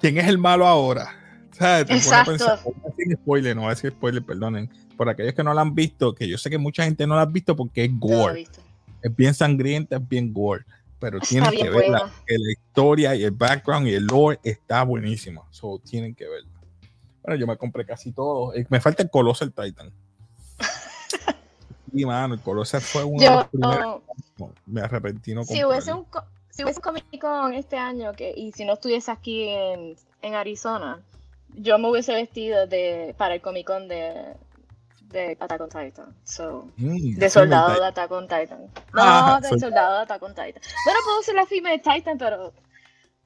¿quién 0.00 0.18
es 0.18 0.26
el 0.26 0.38
malo 0.38 0.66
ahora? 0.66 1.14
¿Sabes? 1.52 1.86
Te 1.86 1.94
Exacto. 1.94 2.30
pensar, 2.32 2.58
no 2.64 2.72
voy 2.72 2.74
a 2.84 2.96
decir 2.96 3.16
spoiler, 3.16 3.56
no 3.56 3.62
voy 3.62 3.70
a 3.70 3.74
decir 3.74 3.90
spoiler, 3.90 4.22
perdonen. 4.24 4.70
Por 4.96 5.08
aquellos 5.08 5.34
que 5.34 5.42
no 5.44 5.54
lo 5.54 5.60
han 5.60 5.74
visto, 5.74 6.14
que 6.14 6.28
yo 6.28 6.38
sé 6.38 6.50
que 6.50 6.58
mucha 6.58 6.84
gente 6.84 7.06
no 7.06 7.14
lo 7.14 7.20
ha 7.20 7.26
visto 7.26 7.56
porque 7.56 7.84
es 7.84 7.90
Yo 7.90 7.98
gore. 7.98 8.46
Es 9.02 9.14
bien 9.14 9.34
sangrienta, 9.34 9.96
es 9.96 10.08
bien 10.08 10.32
gore. 10.32 10.64
Pero 11.00 11.18
Está 11.22 11.28
tienen 11.28 11.50
que 11.50 11.70
verla. 11.70 11.98
buena. 11.98 12.12
La 12.26 12.52
historia 12.52 13.14
y 13.14 13.24
el 13.24 13.30
background 13.32 13.86
y 13.88 13.94
el 13.94 14.04
lore 14.06 14.40
está 14.42 14.82
buenísimo. 14.84 15.46
So, 15.50 15.80
tienen 15.80 16.14
que 16.14 16.26
verla. 16.28 16.48
Bueno, 17.22 17.40
yo 17.40 17.46
me 17.46 17.56
compré 17.56 17.84
casi 17.84 18.12
todo. 18.12 18.54
Eh, 18.54 18.66
Me 18.68 18.80
falta 18.80 19.02
el 19.02 19.10
Colossal 19.10 19.52
Titan. 19.52 19.92
Sí, 21.90 22.04
mano, 22.04 22.34
el 22.34 22.40
Colossal 22.40 22.82
fue 22.82 23.02
uno 23.02 23.18
de 23.18 23.30
los 23.30 23.48
primeros. 23.48 24.02
Me 24.66 24.82
arrepentí 24.82 25.34
no 25.34 25.42
si 25.44 25.64
hubiese 25.64 25.92
un 25.92 26.04
si 26.50 26.62
hubiese 26.62 26.80
un 26.80 26.82
Comic 26.82 27.18
Con 27.18 27.54
este 27.54 27.78
año 27.78 28.12
que, 28.12 28.34
y 28.36 28.52
si 28.52 28.66
no 28.66 28.74
estuviese 28.74 29.10
aquí 29.10 29.48
en, 29.48 29.96
en 30.20 30.34
Arizona, 30.34 31.00
yo 31.54 31.78
me 31.78 31.88
hubiese 31.88 32.12
vestido 32.12 32.66
de 32.66 33.14
para 33.16 33.34
el 33.36 33.40
Comic 33.40 33.66
Con 33.66 33.88
de, 33.88 34.34
de 35.10 35.36
Attack 35.40 35.60
on 35.60 35.68
Titan. 35.68 36.14
So, 36.24 36.68
de 36.76 37.30
soldado 37.30 37.80
de 37.80 37.86
Attack 37.86 38.10
on 38.12 38.24
Titan. 38.28 38.58
No, 38.92 39.02
Ah, 39.02 39.38
de 39.42 39.48
soy- 39.48 39.60
soldado 39.60 39.96
de 39.96 40.02
Attack 40.02 40.22
on 40.22 40.30
Titan. 40.34 40.62
Bueno, 40.84 41.00
puedo 41.04 41.22
ser 41.22 41.34
la 41.34 41.46
female 41.46 41.78
Titan, 41.80 42.18
pero 42.18 42.52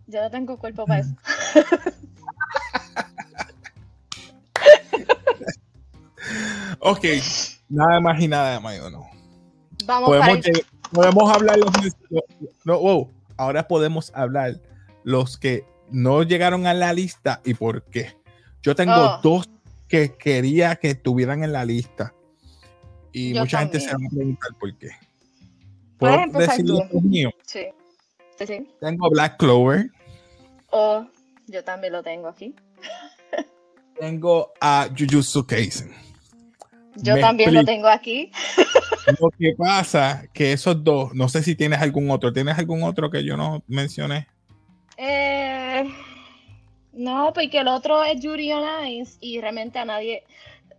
yo 0.06 0.20
no 0.22 0.30
tengo 0.30 0.58
cuerpo 0.58 0.84
para 0.86 1.00
eso. 1.00 1.14
Ok, 6.80 7.04
nada 7.68 8.00
más 8.00 8.20
y 8.20 8.28
nada 8.28 8.60
menos. 8.60 8.90
No. 8.92 9.06
Vamos 9.86 10.10
para 10.10 10.20
Podemos, 10.20 10.46
el- 10.46 10.52
llegar- 10.54 10.66
podemos 10.92 11.32
hablar 11.34 11.58
los. 11.58 11.70
No, 12.64 12.78
wow, 12.78 13.10
ahora 13.36 13.66
podemos 13.66 14.12
hablar 14.14 14.60
los 15.04 15.36
que 15.38 15.64
no 15.90 16.22
llegaron 16.22 16.66
a 16.66 16.74
la 16.74 16.92
lista 16.92 17.40
y 17.44 17.54
por 17.54 17.82
qué. 17.84 18.16
Yo 18.62 18.74
tengo 18.74 18.94
Oh. 18.94 19.20
dos 19.22 19.48
que 19.92 20.14
quería 20.16 20.76
que 20.76 20.88
estuvieran 20.88 21.44
en 21.44 21.52
la 21.52 21.66
lista. 21.66 22.14
Y 23.12 23.34
Yo 23.34 23.42
mucha 23.42 23.58
gente 23.58 23.78
se 23.78 23.88
va 23.88 23.98
a 24.06 24.08
preguntar 24.08 24.50
por 24.58 24.74
qué. 24.78 24.88
¿Puedo 25.98 26.16
decir 26.28 26.64
tú. 26.64 26.82
los 26.90 27.02
míos? 27.02 27.34
Sí. 27.44 27.66
Sí, 28.38 28.46
sí. 28.46 28.68
Tengo 28.80 29.10
Black 29.10 29.36
Clover, 29.36 29.90
O 30.70 31.06
yo 31.46 31.62
también 31.62 31.92
lo 31.92 32.02
tengo 32.02 32.28
aquí. 32.28 32.54
tengo 34.00 34.54
a 34.62 34.88
Jujutsu 34.98 35.46
Kaisen. 35.46 35.92
Yo 36.96 37.16
Me 37.16 37.20
también 37.20 37.52
lo 37.52 37.62
tengo 37.62 37.88
aquí. 37.88 38.32
Lo 39.20 39.28
que 39.30 39.52
pasa 39.58 40.24
que 40.32 40.52
esos 40.52 40.82
dos, 40.82 41.12
no 41.12 41.28
sé 41.28 41.42
si 41.42 41.54
tienes 41.56 41.80
algún 41.80 42.10
otro, 42.10 42.32
¿tienes 42.32 42.56
algún 42.56 42.82
otro 42.84 43.10
que 43.10 43.24
yo 43.24 43.36
no 43.36 43.62
mencioné? 43.66 44.28
Eh, 44.96 45.41
no, 46.92 47.32
porque 47.32 47.58
el 47.58 47.68
otro 47.68 48.04
es 48.04 48.20
Yuri 48.20 48.52
on 48.52 48.86
Ice 48.86 49.16
y 49.20 49.40
realmente 49.40 49.78
a 49.78 49.84
nadie, 49.84 50.24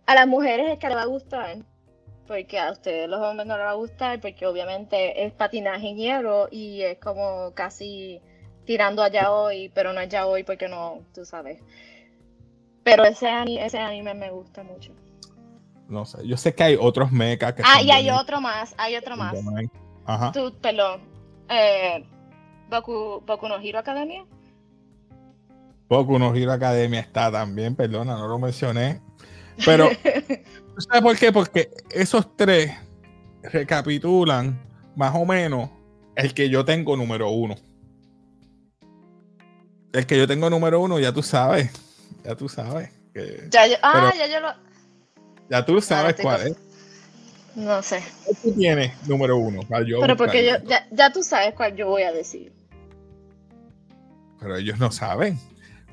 a 0.06 0.14
las 0.14 0.26
mujeres 0.26 0.70
es 0.70 0.78
que 0.78 0.88
le 0.88 0.94
va 0.94 1.02
a 1.02 1.06
gustar, 1.06 1.58
porque 2.26 2.58
a 2.58 2.72
ustedes 2.72 3.08
los 3.08 3.20
hombres 3.20 3.46
no 3.46 3.56
les 3.56 3.66
va 3.66 3.70
a 3.70 3.74
gustar, 3.74 4.20
porque 4.20 4.46
obviamente 4.46 5.24
es 5.24 5.32
patinaje 5.32 5.88
en 5.88 5.96
hielo 5.96 6.48
y 6.50 6.82
es 6.82 6.98
como 6.98 7.52
casi 7.54 8.20
tirando 8.64 9.02
a 9.02 9.08
yaoi, 9.08 9.70
pero 9.74 9.92
no 9.92 10.00
es 10.00 10.08
yaoi 10.08 10.44
porque 10.44 10.68
no, 10.68 11.00
tú 11.12 11.24
sabes. 11.24 11.60
Pero 12.82 13.04
ese, 13.04 13.28
ese 13.60 13.78
anime 13.78 14.14
me 14.14 14.30
gusta 14.30 14.62
mucho. 14.62 14.92
No 15.88 16.04
sé, 16.04 16.26
yo 16.26 16.36
sé 16.36 16.54
que 16.54 16.62
hay 16.62 16.76
otros 16.80 17.12
mechas 17.12 17.54
que 17.54 17.62
Ah, 17.64 17.82
y 17.82 17.90
hay 17.90 18.10
otro 18.10 18.40
más, 18.40 18.74
hay 18.78 18.96
otro 18.96 19.16
más. 19.16 19.34
Ajá. 20.06 20.32
Tú, 20.32 20.54
perdón. 20.60 21.02
Eh, 21.48 22.04
Boku, 22.70 23.22
Boku 23.26 23.48
no 23.48 23.58
Hero 23.58 23.78
Academia. 23.78 24.24
Boku 25.88 26.18
no 26.18 26.34
Hero 26.34 26.52
Academia 26.52 27.00
está 27.00 27.30
también, 27.30 27.74
perdona, 27.76 28.16
no 28.16 28.26
lo 28.28 28.38
mencioné. 28.38 29.00
Pero, 29.64 29.88
¿tú 29.90 30.80
¿sabes 30.88 31.02
por 31.02 31.16
qué? 31.16 31.32
Porque 31.32 31.70
esos 31.90 32.36
tres 32.36 32.72
recapitulan 33.42 34.58
más 34.96 35.14
o 35.14 35.24
menos 35.24 35.70
el 36.16 36.32
que 36.34 36.48
yo 36.48 36.64
tengo 36.64 36.96
número 36.96 37.28
uno. 37.30 37.54
El 39.92 40.06
que 40.06 40.18
yo 40.18 40.26
tengo 40.26 40.50
número 40.50 40.80
uno, 40.80 40.98
ya 40.98 41.12
tú 41.12 41.22
sabes. 41.22 41.70
Ya 42.24 42.34
tú 42.34 42.48
sabes. 42.48 42.90
que- 43.12 43.48
Ya 43.50 43.66
yo, 43.66 43.76
ah, 43.82 44.12
ya 44.16 44.26
yo 44.26 44.40
lo. 44.40 44.48
ya 45.48 45.64
tú 45.64 45.80
sabes 45.80 46.16
cuál 46.20 46.48
es. 46.48 46.56
No 47.54 47.80
sé. 47.82 48.02
¿Cuál 48.24 48.36
tú 48.42 48.52
tienes 48.54 48.92
número 49.06 49.36
uno? 49.36 49.60
Para 49.68 49.84
yo 49.86 50.00
Pero 50.00 50.16
porque 50.16 50.44
yo, 50.44 50.56
ya, 50.66 50.88
ya 50.90 51.12
tú 51.12 51.22
sabes 51.22 51.54
cuál 51.54 51.76
yo 51.76 51.86
voy 51.88 52.02
a 52.02 52.10
decir. 52.12 52.52
Pero 54.40 54.56
ellos 54.56 54.78
no 54.80 54.90
saben. 54.90 55.38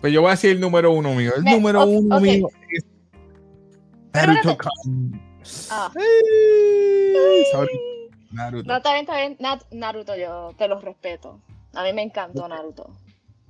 Pues 0.02 0.12
yo 0.14 0.22
voy 0.22 0.30
a 0.30 0.32
decir 0.32 0.52
el 0.52 0.60
número 0.60 0.92
uno 0.92 1.14
mío. 1.14 1.32
El 1.36 1.44
Me- 1.44 1.52
número 1.52 1.86
uno 1.86 2.16
ok. 2.18 2.22
mío 2.22 2.48
es 2.72 2.86
Naruto. 4.14 4.58
Ah, 5.70 5.92
sorry, 7.52 7.80
Naruto. 8.32 8.68
no, 8.68 8.78
está 8.78 8.94
bien, 8.94 9.02
está 9.06 9.16
bien. 9.16 9.38
Naruto, 9.72 10.16
yo 10.16 10.54
te 10.58 10.68
los 10.68 10.84
respeto. 10.84 11.40
A 11.74 11.84
mí 11.84 11.94
me 11.94 12.02
encantó 12.04 12.48
Naruto. 12.48 12.90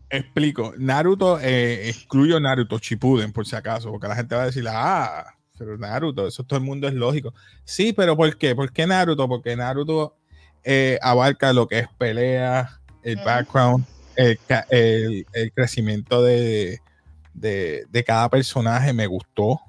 Explico. 0.10 0.74
Naruto, 0.78 1.40
eh, 1.40 1.90
excluyo 1.90 2.40
Naruto 2.40 2.78
Shippuden, 2.80 3.32
por 3.32 3.46
si 3.48 3.56
acaso, 3.56 3.90
porque 3.92 4.08
la 4.08 4.16
gente 4.16 4.36
va 4.36 4.44
a 4.44 4.46
decir, 4.48 4.66
ah, 4.70 5.26
pero 5.58 5.78
Naruto, 5.78 6.28
eso 6.28 6.44
todo 6.44 6.60
el 6.60 6.66
mundo 6.66 6.88
es 6.88 6.94
lógico. 6.94 7.34
Sí, 7.64 7.94
pero 7.94 8.16
¿por 8.18 8.38
qué? 8.38 8.56
¿Por 8.56 8.72
qué 8.74 8.86
Naruto? 8.86 9.28
Porque 9.28 9.56
Naruto 9.56 10.16
eh, 10.64 11.00
abarca 11.02 11.54
lo 11.54 11.68
que 11.68 11.80
es 11.80 11.88
pelea, 11.98 12.80
el 13.04 13.16
Ujú. 13.18 13.26
background, 13.26 13.86
el, 14.16 14.40
el- 14.70 15.26
el 15.34 15.52
crecimiento 15.54 16.22
de, 16.24 16.80
de- 17.34 17.86
de 17.90 18.04
cada 18.04 18.30
personaje 18.30 18.94
me 18.94 19.08
gustó. 19.08 19.60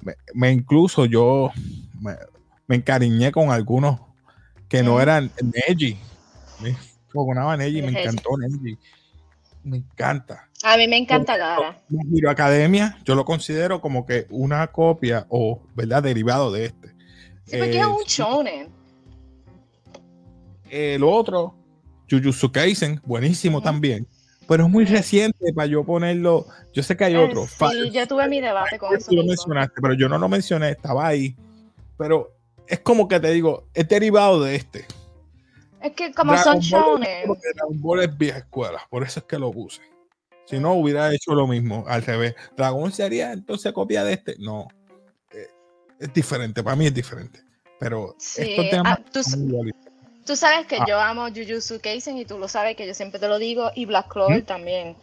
Me, 0.00 0.14
me 0.34 0.52
incluso 0.52 1.04
yo 1.06 1.50
me, 2.00 2.12
me 2.66 2.76
encariñé 2.76 3.32
con 3.32 3.50
algunos 3.50 4.00
que 4.68 4.82
no 4.82 5.00
eran 5.00 5.30
Neji. 5.68 5.96
Me 6.60 6.76
fogonaba 7.08 7.56
Neji, 7.56 7.82
me 7.82 8.00
encantó 8.00 8.30
Neji. 8.38 8.78
Me 9.64 9.78
encanta. 9.78 10.48
A 10.62 10.76
mí 10.76 10.86
me 10.88 10.96
encanta 10.96 11.36
Gara. 11.36 11.80
Hero 12.14 12.30
Academia, 12.30 12.98
yo 13.04 13.14
lo 13.14 13.24
considero 13.24 13.80
como 13.80 14.06
que 14.06 14.26
una 14.30 14.66
copia 14.68 15.26
o, 15.28 15.60
¿verdad? 15.74 16.02
Derivado 16.02 16.50
de 16.52 16.66
este. 16.66 16.88
Sí, 17.46 17.56
porque 17.58 17.76
Eh, 17.78 17.80
es 17.80 17.86
un 17.86 18.04
shonen. 18.06 18.68
El 20.70 21.04
otro, 21.04 21.54
Jujutsu 22.10 22.50
Kaisen, 22.52 23.00
buenísimo 23.04 23.58
Ujú. 23.58 23.64
también. 23.64 24.06
Pero 24.48 24.64
es 24.66 24.70
muy 24.70 24.84
reciente 24.84 25.52
para 25.54 25.66
yo 25.66 25.84
ponerlo. 25.84 26.46
Yo 26.72 26.82
sé 26.82 26.96
que 26.96 27.04
hay 27.04 27.14
Eh, 27.14 27.18
otro. 27.18 27.46
sí, 27.46 27.90
yo 27.90 28.06
tuve 28.06 28.28
mi 28.28 28.40
debate 28.40 28.78
con 28.78 28.94
eso. 28.96 29.10
Tú 29.10 29.16
lo 29.16 29.24
mencionaste, 29.24 29.80
pero 29.82 29.94
yo 29.94 30.08
no 30.08 30.18
lo 30.18 30.28
mencioné, 30.28 30.70
estaba 30.70 31.06
ahí. 31.06 31.34
Pero 31.98 32.32
es 32.68 32.78
como 32.80 33.08
que 33.08 33.18
te 33.18 33.30
digo, 33.32 33.66
es 33.74 33.88
derivado 33.88 34.42
de 34.42 34.54
este. 34.54 34.86
Es 35.82 35.92
que 35.92 36.12
como 36.12 36.36
son 36.38 36.60
Dragon 36.60 37.02
es 37.02 37.18
shonen. 37.18 37.38
Dragon 37.56 37.80
Ball 37.80 38.00
es 38.02 38.16
vieja 38.18 38.38
escuela, 38.38 38.80
por 38.88 39.02
eso 39.02 39.20
es 39.20 39.26
que 39.26 39.38
lo 39.38 39.50
puse. 39.50 39.82
Si 40.44 40.60
no, 40.60 40.74
hubiera 40.74 41.12
hecho 41.12 41.34
lo 41.34 41.48
mismo, 41.48 41.84
al 41.88 42.02
revés. 42.02 42.34
Dragon 42.56 42.92
sería 42.92 43.32
entonces 43.32 43.72
copia 43.72 44.04
de 44.04 44.12
este. 44.12 44.36
No, 44.38 44.68
eh, 45.32 45.48
es 45.98 46.12
diferente, 46.14 46.62
para 46.62 46.76
mí 46.76 46.86
es 46.86 46.94
diferente. 46.94 47.40
Pero 47.80 48.14
Sí, 48.18 48.42
estos 48.42 48.70
temas 48.70 48.98
ah, 48.98 49.04
tú, 49.12 49.22
son. 49.24 49.48
Tú 50.26 50.36
sabes 50.36 50.66
que 50.66 50.76
Ah. 50.76 50.84
yo 50.86 51.00
amo 51.00 51.28
Jujutsu 51.28 51.80
Kaisen 51.80 52.18
y 52.18 52.24
tú 52.24 52.38
lo 52.38 52.48
sabes 52.48 52.76
que 52.76 52.86
yo 52.86 52.94
siempre 52.94 53.18
te 53.20 53.28
lo 53.28 53.38
digo 53.38 53.70
y 53.74 53.86
Black 53.86 54.08
Clover 54.08 54.44
también. 54.44 54.96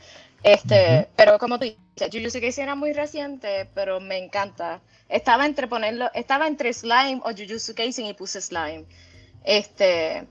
Este, 0.44 1.08
pero 1.16 1.40
como 1.40 1.58
tú 1.58 1.66
dices, 1.66 2.10
Jujutsu 2.12 2.40
Kaisen 2.42 2.66
era 2.66 2.76
muy 2.76 2.94
reciente, 2.94 3.68
pero 3.74 4.00
me 4.00 4.18
encanta. 4.18 4.82
Estaba 5.10 5.46
entre 5.46 5.68
ponerlo, 5.68 6.12
estaba 6.14 6.48
entre 6.48 6.74
Slime 6.74 7.22
o 7.24 7.32
Jujutsu 7.32 7.74
Kaisen 7.74 8.06
y 8.06 8.14
puse 8.14 8.42
Slime. 8.42 8.86
Este, 9.44 10.28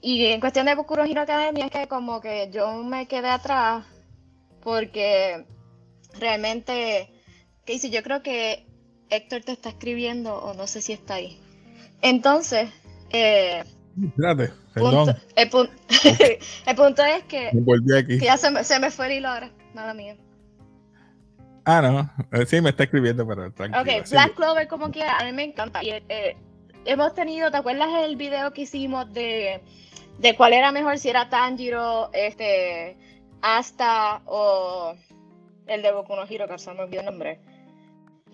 y 0.00 0.26
en 0.26 0.40
cuestión 0.40 0.66
de 0.66 0.74
Boku 0.74 0.96
no 0.96 1.04
Hero 1.04 1.22
Academia 1.22 1.64
es 1.66 1.70
que 1.70 1.88
como 1.88 2.20
que 2.20 2.50
yo 2.52 2.72
me 2.82 3.06
quedé 3.06 3.28
atrás 3.28 3.84
porque 4.62 5.44
realmente, 6.18 7.10
Casey, 7.66 7.90
yo 7.90 8.02
creo 8.02 8.22
que 8.22 8.66
Héctor 9.10 9.42
te 9.44 9.52
está 9.52 9.70
escribiendo 9.70 10.34
o 10.36 10.54
no 10.54 10.66
sé 10.66 10.82
si 10.82 10.92
está 10.92 11.14
ahí. 11.14 11.38
Entonces, 12.02 12.70
eh, 13.14 13.64
Espérate, 14.02 14.48
punto- 14.74 15.04
perdón, 15.04 15.16
el, 15.36 15.50
pun- 15.50 15.70
el 16.66 16.76
punto 16.76 17.04
es 17.04 17.22
que, 17.24 17.50
me 17.52 17.60
volví 17.60 17.96
aquí. 17.96 18.18
que 18.18 18.24
ya 18.24 18.36
se 18.36 18.50
me, 18.50 18.64
se 18.64 18.78
me 18.80 18.90
fue 18.90 19.06
el 19.06 19.12
hilo 19.18 19.28
ahora, 19.28 19.50
mala 19.74 19.94
mía. 19.94 20.16
Ah, 21.64 21.80
no, 21.80 22.10
eh, 22.38 22.44
sí 22.44 22.60
me 22.60 22.70
está 22.70 22.84
escribiendo, 22.84 23.26
pero 23.26 23.50
tranquilo. 23.52 23.80
Ok. 24.00 24.10
Black 24.10 24.34
Clover 24.34 24.68
como 24.68 24.90
quiera, 24.90 25.16
a 25.18 25.24
mí 25.24 25.32
me 25.32 25.44
encanta. 25.44 25.82
Y, 25.82 25.90
eh, 25.90 26.36
hemos 26.84 27.14
tenido, 27.14 27.50
¿te 27.50 27.56
acuerdas 27.56 27.88
el 28.04 28.16
video 28.16 28.52
que 28.52 28.62
hicimos 28.62 29.10
de, 29.14 29.62
de 30.18 30.36
cuál 30.36 30.52
era 30.52 30.72
mejor, 30.72 30.98
si 30.98 31.08
era 31.08 31.28
Tanjiro, 31.30 32.10
este, 32.12 32.98
Asta 33.40 34.20
o, 34.26 34.94
el 35.66 35.82
de 35.82 35.92
Boku 35.92 36.14
no 36.16 36.24
Hero, 36.28 36.46
que 36.48 36.58
se 36.58 36.72
me 36.74 36.82
olvidó 36.82 37.00
el 37.00 37.06
nombre. 37.06 37.40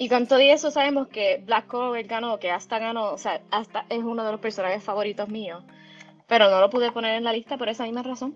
Y 0.01 0.09
con 0.09 0.27
todo 0.27 0.39
eso 0.39 0.71
sabemos 0.71 1.09
que 1.09 1.43
Black 1.45 1.67
Clover 1.67 2.07
ganó, 2.07 2.39
que 2.39 2.51
hasta 2.51 2.79
ganó, 2.79 3.13
o 3.13 3.19
sea, 3.19 3.43
hasta 3.51 3.85
es 3.91 3.99
uno 3.99 4.25
de 4.25 4.33
los 4.33 4.41
personajes 4.41 4.83
favoritos 4.83 5.29
míos. 5.29 5.63
Pero 6.27 6.49
no 6.51 6.59
lo 6.59 6.71
pude 6.71 6.91
poner 6.91 7.17
en 7.17 7.25
la 7.25 7.35
lista 7.35 7.59
por 7.59 7.69
esa 7.69 7.85
misma 7.85 8.03
razón. 8.03 8.35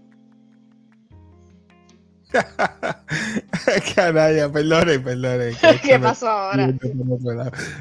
Canalla, 3.94 4.52
perdone, 4.52 4.98
perdone. 4.98 5.52
¿Qué 5.82 5.98
pasó 5.98 6.28
ahora? 6.28 6.70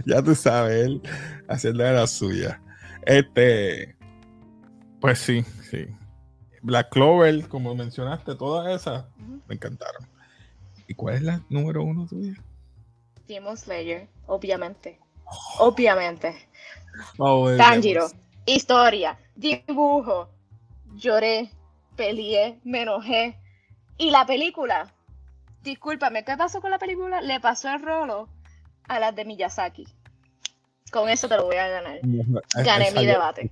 Ya 0.06 0.24
tú 0.24 0.34
sabes, 0.34 0.86
él 0.86 1.02
haciendo 1.50 1.84
la 1.84 2.08
suya. 2.08 2.62
Este, 3.06 3.98
pues 5.02 5.20
sí, 5.20 5.44
sí. 5.70 5.88
Black 6.62 6.90
Clover, 6.90 7.50
como 7.50 7.76
mencionaste, 7.76 8.36
todas 8.36 8.80
esas 8.80 9.08
me 9.46 9.56
encantaron. 9.56 10.08
¿Y 10.88 10.94
cuál 10.94 11.16
es 11.16 11.22
la 11.24 11.42
número 11.50 11.84
uno 11.84 12.08
tuya? 12.08 12.42
Demon 13.34 13.58
Slayer, 13.58 14.08
obviamente. 14.28 15.00
Obviamente. 15.60 16.36
Oh, 17.18 17.50
Tanjiro, 17.58 18.08
historia, 18.46 19.18
dibujo, 19.36 20.30
lloré, 20.94 21.50
peleé, 21.96 22.60
me 22.64 22.84
enojé. 22.84 23.40
Y 23.98 24.12
la 24.12 24.26
película, 24.26 24.94
discúlpame, 25.64 26.24
¿qué 26.24 26.38
pasó 26.38 26.62
con 26.62 26.72
la 26.72 26.78
película? 26.78 27.22
Le 27.22 27.40
pasó 27.40 27.70
el 27.70 27.82
rolo 27.82 28.30
a 28.88 29.00
las 29.00 29.16
de 29.16 29.26
Miyazaki. 29.26 29.88
Con 30.92 31.10
eso 31.10 31.28
te 31.28 31.38
lo 31.38 31.46
voy 31.46 31.56
a 31.56 31.68
ganar. 31.68 32.00
Gané 32.64 32.92
mi 32.92 33.06
debate. 33.06 33.52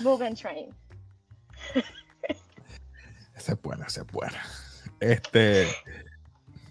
Move 0.00 0.32
Train. 0.34 0.72
Esa 3.34 3.52
es 3.52 3.62
buena, 3.62 3.86
esa 3.86 4.02
es 4.02 4.06
buena. 4.06 4.40
Este, 5.00 5.66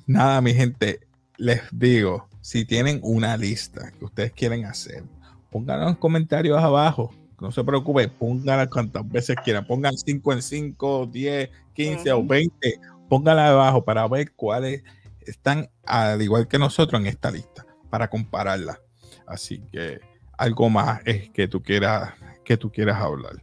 nada, 0.08 0.40
mi 0.40 0.54
gente, 0.54 1.02
les 1.42 1.62
digo, 1.72 2.28
si 2.42 2.66
tienen 2.66 3.00
una 3.02 3.36
lista 3.36 3.92
que 3.98 4.06
ustedes 4.06 4.32
quieren 4.32 4.66
hacer, 4.66 5.04
pónganla 5.50 5.86
en 5.86 5.90
los 5.90 5.98
comentarios 5.98 6.62
abajo. 6.62 7.12
No 7.40 7.52
se 7.52 7.64
preocupe, 7.64 8.08
pónganla 8.08 8.70
cuantas 8.70 9.10
veces 9.10 9.36
quieran. 9.44 9.66
Pongan 9.66 9.98
5 9.98 10.34
en 10.34 10.42
5, 10.44 11.08
10, 11.08 11.50
15 11.74 12.12
o 12.12 12.24
20. 12.24 12.80
Pónganla 13.10 13.50
abajo 13.50 13.84
para 13.84 14.08
ver 14.08 14.32
cuáles 14.34 14.84
están 15.22 15.68
al 15.84 16.22
igual 16.22 16.48
que 16.48 16.60
nosotros 16.60 17.02
en 17.02 17.08
esta 17.08 17.32
lista, 17.32 17.66
para 17.90 18.08
compararla. 18.08 18.80
Así 19.26 19.64
que 19.72 20.00
algo 20.38 20.70
más 20.70 21.02
es 21.06 21.32
que 21.32 21.48
tú 21.48 21.64
quieras 21.64 22.14
que 22.46 22.56
tú 22.56 22.72
quieras 22.72 23.02
hablar. 23.02 23.42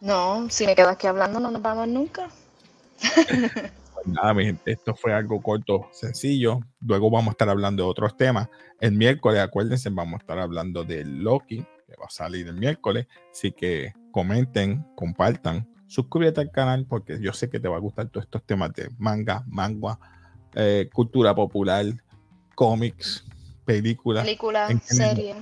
No, 0.00 0.48
si 0.48 0.64
me 0.64 0.74
quedas 0.74 0.92
aquí 0.92 1.06
hablando 1.06 1.40
no 1.40 1.50
nos 1.50 1.60
vamos 1.60 1.88
nunca. 1.88 2.30
nada, 4.08 4.34
mi 4.34 4.44
gente, 4.44 4.72
esto 4.72 4.94
fue 4.94 5.12
algo 5.12 5.40
corto, 5.40 5.88
sencillo. 5.92 6.60
Luego 6.80 7.10
vamos 7.10 7.28
a 7.28 7.30
estar 7.32 7.48
hablando 7.48 7.84
de 7.84 7.90
otros 7.90 8.16
temas. 8.16 8.48
El 8.80 8.92
miércoles, 8.92 9.40
acuérdense, 9.40 9.90
vamos 9.90 10.14
a 10.14 10.18
estar 10.18 10.38
hablando 10.38 10.84
de 10.84 11.04
Loki, 11.04 11.58
que 11.86 11.96
va 12.00 12.06
a 12.06 12.10
salir 12.10 12.46
el 12.48 12.54
miércoles. 12.54 13.06
Así 13.30 13.52
que 13.52 13.92
comenten, 14.10 14.84
compartan, 14.94 15.68
suscríbete 15.86 16.40
al 16.40 16.50
canal 16.50 16.86
porque 16.86 17.20
yo 17.20 17.32
sé 17.32 17.48
que 17.48 17.60
te 17.60 17.68
va 17.68 17.76
a 17.76 17.80
gustar 17.80 18.08
todos 18.08 18.24
estos 18.24 18.44
temas 18.44 18.72
de 18.74 18.88
manga, 18.98 19.44
manga, 19.46 19.98
eh, 20.54 20.88
cultura 20.92 21.34
popular, 21.34 21.86
cómics, 22.54 23.24
películas. 23.64 24.24
Películas, 24.24 24.72
series. 24.84 25.36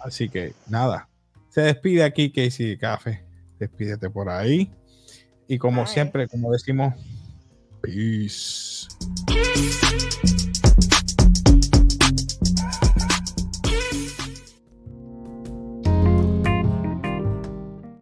Así 0.00 0.28
que 0.28 0.54
nada, 0.68 1.08
se 1.48 1.62
despide 1.62 2.02
aquí 2.02 2.32
Casey 2.32 2.76
Café. 2.76 3.24
Despídete 3.58 4.10
por 4.10 4.28
ahí. 4.28 4.70
Y 5.46 5.58
como 5.58 5.86
siempre, 5.86 6.26
como 6.26 6.50
decimos, 6.50 6.94
Peace. 7.84 8.88